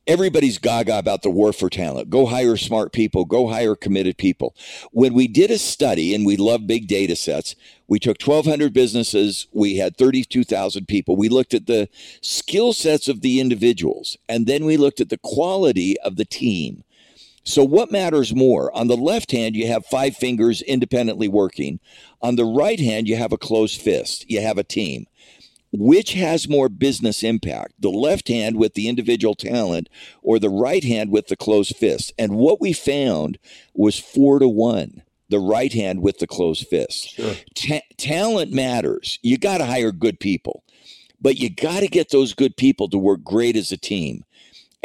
everybody's 0.07 0.57
gaga 0.57 0.97
about 0.97 1.21
the 1.21 1.29
war 1.29 1.53
for 1.53 1.69
talent. 1.69 2.09
Go 2.09 2.25
hire 2.25 2.57
smart 2.57 2.93
people, 2.93 3.25
go 3.25 3.47
hire 3.47 3.75
committed 3.75 4.17
people. 4.17 4.55
When 4.91 5.13
we 5.13 5.27
did 5.27 5.51
a 5.51 5.57
study, 5.57 6.13
and 6.13 6.25
we 6.25 6.37
love 6.37 6.67
big 6.67 6.87
data 6.87 7.15
sets, 7.15 7.55
we 7.87 7.99
took 7.99 8.21
1,200 8.21 8.73
businesses, 8.73 9.47
we 9.51 9.77
had 9.77 9.97
32,000 9.97 10.87
people. 10.87 11.15
We 11.15 11.29
looked 11.29 11.53
at 11.53 11.67
the 11.67 11.89
skill 12.21 12.73
sets 12.73 13.07
of 13.07 13.21
the 13.21 13.39
individuals, 13.39 14.17
and 14.27 14.47
then 14.47 14.65
we 14.65 14.77
looked 14.77 15.01
at 15.01 15.09
the 15.09 15.19
quality 15.19 15.99
of 16.01 16.15
the 16.15 16.25
team. 16.25 16.83
So, 17.47 17.63
what 17.63 17.91
matters 17.91 18.33
more? 18.33 18.75
On 18.75 18.87
the 18.87 18.97
left 18.97 19.31
hand, 19.31 19.55
you 19.55 19.67
have 19.67 19.85
five 19.85 20.15
fingers 20.15 20.63
independently 20.63 21.27
working. 21.27 21.79
On 22.19 22.37
the 22.37 22.45
right 22.45 22.79
hand, 22.79 23.07
you 23.07 23.17
have 23.17 23.31
a 23.31 23.37
closed 23.37 23.79
fist. 23.79 24.27
You 24.27 24.41
have 24.41 24.57
a 24.57 24.63
team 24.63 25.05
which 25.77 26.13
has 26.13 26.49
more 26.49 26.69
business 26.69 27.23
impact 27.23 27.73
the 27.79 27.89
left 27.89 28.27
hand 28.27 28.57
with 28.57 28.73
the 28.73 28.87
individual 28.87 29.35
talent 29.35 29.89
or 30.21 30.39
the 30.39 30.49
right 30.49 30.83
hand 30.83 31.11
with 31.11 31.27
the 31.27 31.35
closed 31.37 31.75
fist? 31.75 32.13
And 32.17 32.35
what 32.35 32.61
we 32.61 32.73
found 32.73 33.37
was 33.73 33.99
four 33.99 34.39
to 34.39 34.47
one 34.47 35.03
the 35.29 35.39
right 35.39 35.73
hand 35.73 36.01
with 36.01 36.19
the 36.19 36.27
closed 36.27 36.67
fist. 36.67 37.09
Sure. 37.09 37.33
Ta- 37.55 37.81
talent 37.97 38.51
matters. 38.53 39.17
You 39.23 39.39
got 39.39 39.57
to 39.57 39.65
hire 39.65 39.91
good 39.91 40.19
people 40.19 40.63
but 41.21 41.37
you 41.37 41.49
got 41.49 41.79
to 41.79 41.87
get 41.87 42.11
those 42.11 42.33
good 42.33 42.55
people 42.55 42.87
to 42.89 42.99
work 42.99 43.23
great 43.23 43.55
as 43.55 43.71
a 43.71 43.77
team 43.77 44.23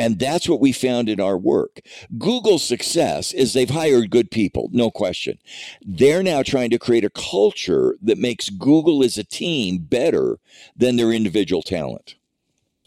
and 0.01 0.19
that's 0.19 0.49
what 0.49 0.63
we 0.63 0.73
found 0.73 1.11
in 1.11 1.21
our 1.21 1.37
work. 1.37 1.81
Google's 2.17 2.65
success 2.65 3.35
is 3.35 3.53
they've 3.53 3.69
hired 3.69 4.09
good 4.09 4.31
people, 4.31 4.71
no 4.73 4.91
question. 4.91 5.37
They're 5.83 6.23
now 6.23 6.43
trying 6.43 6.71
to 6.71 6.79
create 6.79 7.05
a 7.05 7.11
culture 7.11 7.99
that 8.01 8.17
makes 8.17 8.49
Google 8.49 9.05
as 9.05 9.19
a 9.19 9.25
team 9.25 9.77
better 9.77 10.39
than 10.75 10.97
their 10.97 11.13
individual 11.13 11.61
talent. 11.61 12.15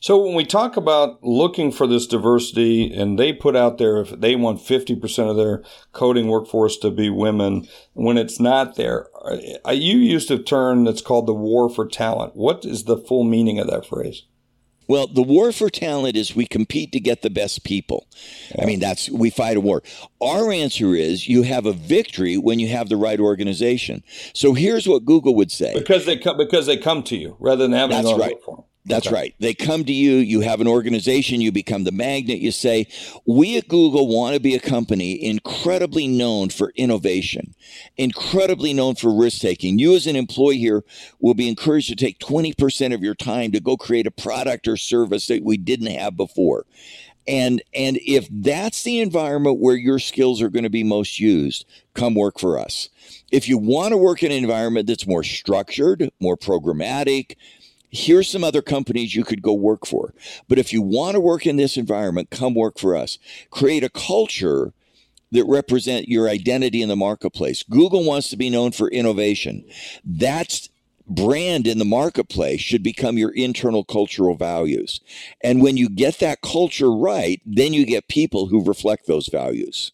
So 0.01 0.25
when 0.25 0.33
we 0.33 0.43
talk 0.43 0.75
about 0.75 1.23
looking 1.23 1.71
for 1.71 1.85
this 1.85 2.07
diversity, 2.07 2.91
and 2.91 3.19
they 3.19 3.31
put 3.31 3.55
out 3.55 3.77
there 3.77 4.01
if 4.01 4.09
they 4.09 4.35
want 4.35 4.59
50% 4.59 5.29
of 5.29 5.37
their 5.37 5.63
coding 5.91 6.29
workforce 6.29 6.77
to 6.77 6.89
be 6.89 7.11
women, 7.11 7.67
when 7.93 8.17
it's 8.17 8.39
not 8.39 8.75
there, 8.75 9.07
uh, 9.23 9.71
you 9.71 9.99
used 9.99 10.31
a 10.31 10.39
term 10.39 10.83
that's 10.83 11.01
called 11.01 11.27
the 11.27 11.33
war 11.33 11.69
for 11.69 11.87
talent. 11.87 12.35
What 12.35 12.65
is 12.65 12.85
the 12.85 12.97
full 12.97 13.23
meaning 13.23 13.59
of 13.59 13.67
that 13.67 13.85
phrase? 13.85 14.23
Well, 14.87 15.07
the 15.07 15.21
war 15.21 15.51
for 15.51 15.69
talent 15.69 16.15
is 16.15 16.35
we 16.35 16.45
compete 16.45 16.91
to 16.91 16.99
get 16.99 17.21
the 17.21 17.29
best 17.29 17.63
people. 17.63 18.07
Yeah. 18.55 18.63
I 18.63 18.65
mean, 18.65 18.79
that's 18.79 19.09
we 19.09 19.29
fight 19.29 19.57
a 19.57 19.61
war. 19.61 19.83
Our 20.21 20.51
answer 20.51 20.95
is 20.95 21.27
you 21.27 21.43
have 21.43 21.65
a 21.65 21.73
victory 21.73 22.37
when 22.37 22.59
you 22.59 22.69
have 22.69 22.89
the 22.89 22.97
right 22.97 23.19
organization. 23.19 24.03
So 24.33 24.53
here's 24.53 24.87
what 24.87 25.05
Google 25.05 25.35
would 25.35 25.51
say: 25.51 25.73
because 25.73 26.05
they 26.05 26.17
come 26.17 26.37
because 26.37 26.65
they 26.65 26.77
come 26.77 27.03
to 27.03 27.17
you 27.17 27.37
rather 27.39 27.63
than 27.63 27.71
having 27.71 27.95
that's 27.95 28.17
right. 28.17 28.35
for 28.43 28.57
them. 28.57 28.65
That's 28.85 29.07
okay. 29.07 29.15
right. 29.15 29.35
They 29.39 29.53
come 29.53 29.85
to 29.85 29.93
you, 29.93 30.15
you 30.15 30.41
have 30.41 30.59
an 30.59 30.67
organization, 30.67 31.39
you 31.39 31.53
become 31.53 31.85
the 31.85 31.91
magnet. 31.91 32.39
You 32.39 32.51
say, 32.51 32.87
We 33.25 33.57
at 33.57 33.69
Google 33.69 34.07
want 34.07 34.33
to 34.33 34.41
be 34.41 34.55
a 34.55 34.59
company 34.59 35.23
incredibly 35.23 36.07
known 36.07 36.49
for 36.49 36.73
innovation, 36.75 37.55
incredibly 37.95 38.73
known 38.73 38.95
for 38.95 39.15
risk 39.17 39.39
taking. 39.39 39.79
You, 39.79 39.95
as 39.95 40.05
an 40.05 40.17
employee 40.17 40.57
here, 40.57 40.83
will 41.21 41.33
be 41.33 41.47
encouraged 41.47 41.89
to 41.89 41.95
take 41.95 42.19
20% 42.19 42.93
of 42.93 43.01
your 43.01 43.15
time 43.15 43.53
to 43.53 43.61
go 43.61 43.77
create 43.77 44.07
a 44.07 44.11
product 44.11 44.67
or 44.67 44.75
service 44.75 45.27
that 45.27 45.43
we 45.43 45.55
didn't 45.55 45.87
have 45.87 46.17
before. 46.17 46.65
And, 47.25 47.61
and 47.73 47.97
if 48.05 48.27
that's 48.29 48.83
the 48.83 48.99
environment 48.99 49.59
where 49.59 49.77
your 49.77 49.99
skills 49.99 50.41
are 50.41 50.49
going 50.49 50.63
to 50.63 50.69
be 50.69 50.83
most 50.83 51.21
used, 51.21 51.65
come 51.93 52.15
work 52.15 52.37
for 52.37 52.59
us. 52.59 52.89
If 53.31 53.47
you 53.47 53.57
want 53.57 53.91
to 53.91 53.97
work 53.97 54.23
in 54.23 54.31
an 54.33 54.43
environment 54.43 54.87
that's 54.87 55.07
more 55.07 55.23
structured, 55.23 56.09
more 56.19 56.35
programmatic, 56.35 57.37
here's 57.93 58.29
some 58.29 58.43
other 58.43 58.61
companies 58.61 59.15
you 59.15 59.23
could 59.23 59.41
go 59.41 59.53
work 59.53 59.85
for. 59.85 60.13
But 60.49 60.59
if 60.59 60.73
you 60.73 60.81
want 60.81 61.13
to 61.13 61.19
work 61.19 61.45
in 61.45 61.55
this 61.55 61.77
environment, 61.77 62.31
come 62.31 62.55
work 62.55 62.79
for 62.79 62.95
us. 62.95 63.19
Create 63.51 63.83
a 63.83 63.89
culture 63.89 64.73
that 65.31 65.45
represent 65.45 66.09
your 66.09 66.27
identity 66.27 66.81
in 66.81 66.89
the 66.89 66.95
marketplace. 66.95 67.63
Google 67.63 68.03
wants 68.03 68.29
to 68.29 68.37
be 68.37 68.49
known 68.49 68.71
for 68.71 68.89
innovation. 68.89 69.63
That's 70.03 70.69
brand 71.07 71.67
in 71.67 71.79
the 71.79 71.85
marketplace 71.85 72.61
should 72.61 72.83
become 72.83 73.17
your 73.17 73.31
internal 73.31 73.83
cultural 73.83 74.35
values. 74.35 75.01
And 75.41 75.61
when 75.61 75.77
you 75.77 75.89
get 75.89 76.19
that 76.19 76.41
culture 76.41 76.91
right, 76.91 77.41
then 77.45 77.73
you 77.73 77.85
get 77.85 78.07
people 78.07 78.47
who 78.47 78.63
reflect 78.63 79.07
those 79.07 79.27
values. 79.27 79.91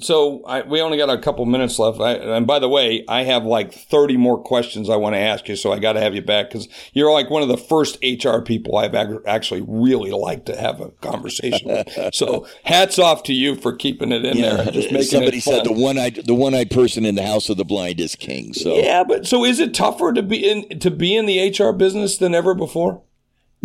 So 0.00 0.42
I, 0.44 0.62
we 0.62 0.80
only 0.80 0.98
got 0.98 1.10
a 1.10 1.18
couple 1.18 1.44
minutes 1.46 1.78
left. 1.78 2.00
I, 2.00 2.12
and 2.12 2.46
by 2.46 2.58
the 2.58 2.68
way, 2.68 3.04
I 3.08 3.22
have 3.22 3.44
like 3.44 3.72
30 3.72 4.16
more 4.16 4.42
questions 4.42 4.88
I 4.88 4.96
want 4.96 5.14
to 5.14 5.18
ask 5.18 5.48
you. 5.48 5.56
So 5.56 5.72
I 5.72 5.78
got 5.78 5.94
to 5.94 6.00
have 6.00 6.14
you 6.14 6.22
back 6.22 6.48
because 6.48 6.68
you're 6.92 7.12
like 7.12 7.30
one 7.30 7.42
of 7.42 7.48
the 7.48 7.56
first 7.56 7.98
HR 8.02 8.40
people 8.40 8.76
I've 8.76 8.94
actually 9.26 9.64
really 9.66 10.10
liked 10.10 10.46
to 10.46 10.56
have 10.56 10.80
a 10.80 10.90
conversation 10.90 11.68
with. 11.68 11.84
So 12.14 12.46
hats 12.64 12.98
off 12.98 13.24
to 13.24 13.32
you 13.32 13.56
for 13.56 13.74
keeping 13.74 14.12
it 14.12 14.24
in 14.24 14.36
yeah, 14.36 14.56
there. 14.56 14.72
Just 14.72 14.92
making 14.92 15.08
somebody 15.08 15.40
said 15.40 15.64
the 15.64 15.72
one 15.72 15.98
eyed 15.98 16.20
the 16.26 16.34
one 16.34 16.54
eyed 16.54 16.70
person 16.70 17.04
in 17.04 17.14
the 17.14 17.22
house 17.22 17.48
of 17.48 17.56
the 17.56 17.64
blind 17.64 17.98
is 17.98 18.14
king. 18.14 18.52
So 18.52 18.76
yeah, 18.76 19.04
but 19.04 19.26
so 19.26 19.44
is 19.44 19.58
it 19.58 19.74
tougher 19.74 20.12
to 20.12 20.22
be 20.22 20.48
in 20.48 20.78
to 20.78 20.90
be 20.90 21.16
in 21.16 21.26
the 21.26 21.50
HR 21.50 21.72
business 21.72 22.18
than 22.18 22.34
ever 22.34 22.54
before? 22.54 23.02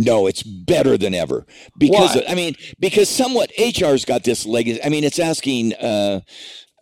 No, 0.02 0.28
it's 0.28 0.44
better 0.44 0.98
than 0.98 1.14
ever 1.14 1.46
because 1.78 2.16
Why? 2.16 2.24
I 2.30 2.34
mean 2.34 2.56
because 2.80 3.10
somewhat 3.10 3.52
HR's 3.60 4.06
got 4.06 4.24
this 4.24 4.46
legacy. 4.46 4.82
I 4.82 4.88
mean, 4.88 5.04
it's 5.04 5.20
asking 5.20 5.74
uh, 5.76 6.22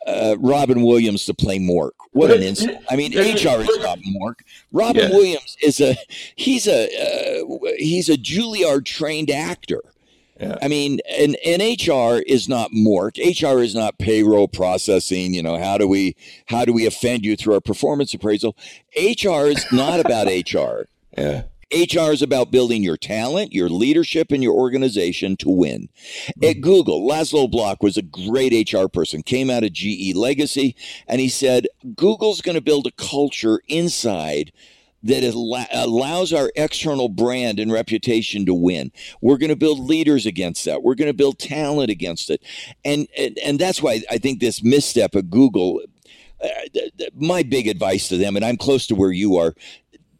uh, 0.06 0.36
Robin 0.40 0.84
Williams 0.84 1.26
to 1.26 1.34
play 1.34 1.58
Mork. 1.58 1.94
What 2.12 2.30
an 2.30 2.44
insult! 2.44 2.78
I 2.92 2.96
mean, 2.96 3.14
HR 3.14 3.62
is 3.62 3.80
Robin 3.84 4.04
Mork. 4.22 4.36
Robin 4.72 5.10
yeah. 5.10 5.10
Williams 5.10 5.58
is 5.64 5.82
a 5.82 5.98
he's 6.36 6.68
a 6.68 6.86
uh, 6.86 7.74
he's 7.78 8.08
a 8.08 8.18
Juilliard 8.18 8.86
trained 8.86 9.32
actor. 9.32 9.82
Yeah. 10.40 10.60
I 10.62 10.68
mean, 10.68 11.00
and, 11.10 11.36
and 11.44 11.64
HR 11.64 12.22
is 12.28 12.48
not 12.48 12.70
Mork. 12.70 13.18
HR 13.18 13.64
is 13.64 13.74
not 13.74 13.98
payroll 13.98 14.48
processing. 14.48 15.34
You 15.34 15.42
know, 15.42 15.58
how 15.58 15.80
do 15.80 15.88
we 15.88 16.16
how 16.46 16.66
do 16.66 16.72
we 16.72 16.86
offend 16.86 17.26
you 17.26 17.36
through 17.36 17.56
our 17.56 17.62
performance 17.62 18.14
appraisal? 18.14 18.56
HR 18.96 19.48
is 19.48 19.66
not 19.72 20.00
about 20.00 20.28
HR. 20.54 20.86
Yeah. 21.18 21.46
HR 21.72 22.12
is 22.12 22.22
about 22.22 22.52
building 22.52 22.84
your 22.84 22.98
talent, 22.98 23.54
your 23.54 23.70
leadership, 23.70 24.32
and 24.32 24.42
your 24.42 24.54
organization 24.54 25.36
to 25.38 25.50
win. 25.50 25.90
Mm-hmm. 25.90 26.46
At 26.46 26.62
Google, 26.62 27.08
Laszlo 27.08 27.52
Bock 27.52 27.84
was 27.84 27.98
a 27.98 28.02
great 28.02 28.72
HR 28.72 28.88
person, 28.88 29.22
came 29.24 29.50
out 29.50 29.64
of 29.64 29.74
GE 29.74 30.16
Legacy, 30.16 30.76
and 31.08 31.20
he 31.20 31.30
said, 31.30 31.68
Google's 31.96 32.42
going 32.42 32.56
to 32.56 32.62
build 32.62 32.88
a 32.88 32.92
culture 32.92 33.62
inside 33.68 34.52
that 35.04 35.24
allows 35.72 36.34
our 36.34 36.52
external 36.56 37.08
brand 37.08 37.60
and 37.60 37.72
reputation 37.72 38.46
to 38.46 38.54
win. 38.54 38.92
We're 39.22 39.38
going 39.38 39.50
to 39.50 39.56
build 39.56 39.80
leaders 39.80 40.26
against 40.26 40.66
that. 40.66 40.84
We're 40.84 40.96
going 40.96 41.10
to 41.10 41.14
build 41.14 41.38
talent 41.38 41.92
against 41.92 42.30
it. 42.30 42.42
And, 42.84 43.08
and, 43.18 43.38
and 43.44 43.60
that's 43.60 43.82
why 43.82 44.02
I 44.10 44.18
think 44.18 44.40
this 44.40 44.64
misstep 44.64 45.16
of 45.16 45.30
Google 45.30 45.82
uh, 46.44 46.82
my 47.16 47.42
big 47.42 47.68
advice 47.68 48.08
to 48.10 48.18
them, 48.18 48.36
and 48.36 48.46
I'm 48.46 48.58
close 48.58 48.86
to 48.88 48.96
where 48.96 49.12
you 49.12 49.38
are, 49.38 49.56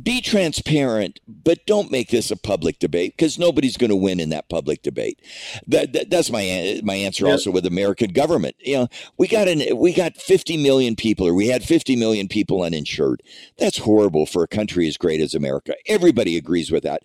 be 0.08 0.22
transparent, 0.22 1.20
but 1.28 1.66
don't 1.66 1.92
make 1.92 2.12
this 2.12 2.32
a 2.32 2.38
public 2.38 2.80
debate 2.80 3.18
because 3.18 3.38
nobody's 3.38 3.76
going 3.76 3.90
to 3.90 3.96
win 3.96 4.22
in 4.22 4.30
that 4.30 4.48
public 4.48 4.82
debate. 4.82 5.20
That, 5.68 5.92
that 5.92 6.10
that's 6.10 6.32
my 6.32 6.80
my 6.82 6.96
answer. 6.96 7.26
Yeah. 7.26 7.34
Also, 7.34 7.52
with 7.52 7.66
American 7.66 8.14
government, 8.14 8.56
you 8.60 8.78
know, 8.78 8.88
we 9.18 9.28
got 9.28 9.50
an 9.50 9.78
we 9.78 9.92
got 9.92 10.16
50 10.16 10.56
million 10.64 10.96
people, 10.96 11.28
or 11.28 11.34
we 11.34 11.48
had 11.48 11.62
50 11.62 11.98
million 11.98 12.30
people 12.30 12.62
uninsured. 12.62 13.22
That's 13.58 13.80
horrible 13.80 14.26
for 14.26 14.44
a 14.44 14.48
country 14.48 14.88
as 14.88 14.96
great 14.96 15.20
as 15.20 15.36
America. 15.36 15.76
Everybody 15.88 16.38
agrees 16.38 16.72
with 16.72 16.84
that. 16.84 17.04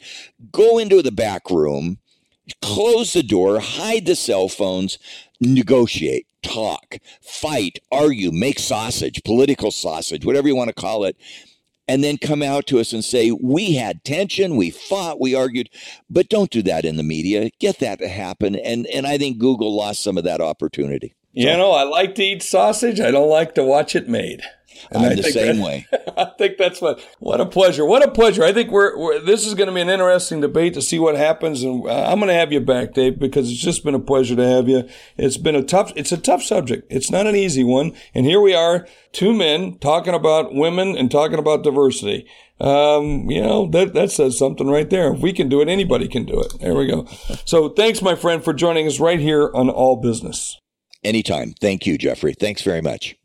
Go 0.53 0.79
into 0.79 1.03
the 1.03 1.11
back 1.11 1.51
room, 1.51 1.99
close 2.61 3.15
the 3.15 3.25
door, 3.25 3.59
hide 3.59 4.07
the 4.07 4.15
cell 4.15 4.47
phones, 4.47 5.01
negotiate, 5.41 6.29
talk, 6.41 6.99
fight, 7.21 7.81
argue, 7.91 8.31
make 8.31 8.61
sausage, 8.61 9.25
political 9.25 9.73
sausage, 9.73 10.25
whatever 10.25 10.47
you 10.47 10.55
want 10.55 10.69
to 10.69 10.81
call 10.81 11.03
it 11.03 11.17
and 11.93 12.03
then 12.03 12.17
come 12.17 12.43
out 12.43 12.67
to 12.69 12.81
us 12.81 12.95
and 12.95 13.05
say, 13.05 13.31
we 13.31 13.75
had 13.75 14.03
tension, 14.03 14.57
we 14.57 14.71
fought, 14.71 15.21
we 15.21 15.35
argued, 15.35 15.69
but 16.09 16.31
don't 16.31 16.51
do 16.51 16.63
that 16.63 16.87
in 16.87 16.97
the 16.97 17.03
media. 17.03 17.51
Get 17.61 17.81
that 17.81 17.99
to 17.99 18.09
happen. 18.09 18.57
And, 18.57 18.87
and 18.87 19.07
I 19.07 19.19
think 19.19 19.37
Google 19.37 19.77
lost 19.77 20.03
some 20.03 20.17
of 20.17 20.25
that 20.25 20.41
opportunity. 20.41 21.15
You 21.33 21.55
know, 21.55 21.73
I 21.73 21.83
like 21.83 22.15
to 22.15 22.23
eat 22.23 22.43
sausage. 22.43 22.99
I 22.99 23.11
don't 23.11 23.29
like 23.29 23.55
to 23.57 23.63
watch 23.63 23.95
it 23.95 24.09
made. 24.09 24.41
And 24.91 25.05
I'm 25.05 25.17
the 25.17 25.23
same 25.23 25.59
that, 25.59 25.65
way. 25.65 25.87
I 26.17 26.27
think 26.39 26.59
that's 26.59 26.81
what. 26.81 27.01
What 27.19 27.41
a 27.41 27.47
pleasure! 27.47 27.85
What 27.85 28.03
a 28.03 28.11
pleasure! 28.11 28.43
I 28.43 28.53
think 28.53 28.71
we're, 28.71 28.97
we're 28.99 29.19
this 29.21 29.47
is 29.47 29.55
going 29.55 29.69
to 29.69 29.75
be 29.75 29.81
an 29.81 29.89
interesting 29.89 30.41
debate 30.41 30.75
to 30.75 30.83
see 30.83 30.99
what 30.99 31.17
happens, 31.17 31.63
and 31.63 31.89
I'm 31.89 32.19
going 32.19 32.29
to 32.29 32.35
have 32.35 32.53
you 32.53 32.61
back, 32.61 32.95
Dave, 32.95 33.19
because 33.19 33.51
it's 33.51 33.61
just 33.61 33.85
been 33.85 33.95
a 33.95 34.01
pleasure 34.01 34.37
to 34.37 34.47
have 34.47 34.69
you. 34.69 34.89
It's 35.17 35.37
been 35.37 35.55
a 35.55 35.63
tough. 35.63 35.93
It's 35.97 36.13
a 36.13 36.19
tough 36.19 36.43
subject. 36.43 36.87
It's 36.91 37.11
not 37.11 37.27
an 37.27 37.37
easy 37.37 37.65
one, 37.65 37.93
and 38.15 38.27
here 38.27 38.41
we 38.41 38.55
are, 38.55 38.87
two 39.13 39.33
men 39.33 39.79
talking 39.79 40.15
about 40.15 40.55
women 40.55 40.97
and 40.97 41.11
talking 41.11 41.39
about 41.39 41.63
diversity. 41.63 42.27
Um, 42.61 43.29
you 43.29 43.43
know 43.43 43.67
that 43.71 43.93
that 43.95 44.13
says 44.13 44.39
something 44.39 44.69
right 44.69 44.89
there. 44.89 45.13
If 45.13 45.21
we 45.21 45.33
can 45.33 45.49
do 45.49 45.61
it, 45.61 45.69
anybody 45.69 46.07
can 46.07 46.25
do 46.25 46.41
it. 46.41 46.61
There 46.61 46.75
we 46.75 46.87
go. 46.87 47.07
So 47.45 47.69
thanks, 47.69 48.01
my 48.01 48.15
friend, 48.15 48.43
for 48.43 48.53
joining 48.53 48.87
us 48.87 49.01
right 49.01 49.19
here 49.19 49.51
on 49.53 49.69
All 49.69 49.97
Business. 49.97 50.59
Anytime. 51.03 51.55
Thank 51.61 51.87
you, 51.87 51.99
Jeffrey. 51.99 52.35
Thanks 52.35 52.63
very 52.63 52.81
much. 52.81 53.17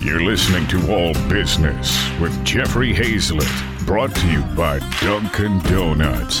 You're 0.00 0.20
listening 0.20 0.66
to 0.68 0.92
All 0.92 1.14
Business 1.28 2.10
with 2.20 2.44
Jeffrey 2.44 2.92
Hayzlett, 2.92 3.86
brought 3.86 4.14
to 4.14 4.30
you 4.30 4.42
by 4.54 4.78
Dunkin' 5.00 5.58
Donuts. 5.60 6.40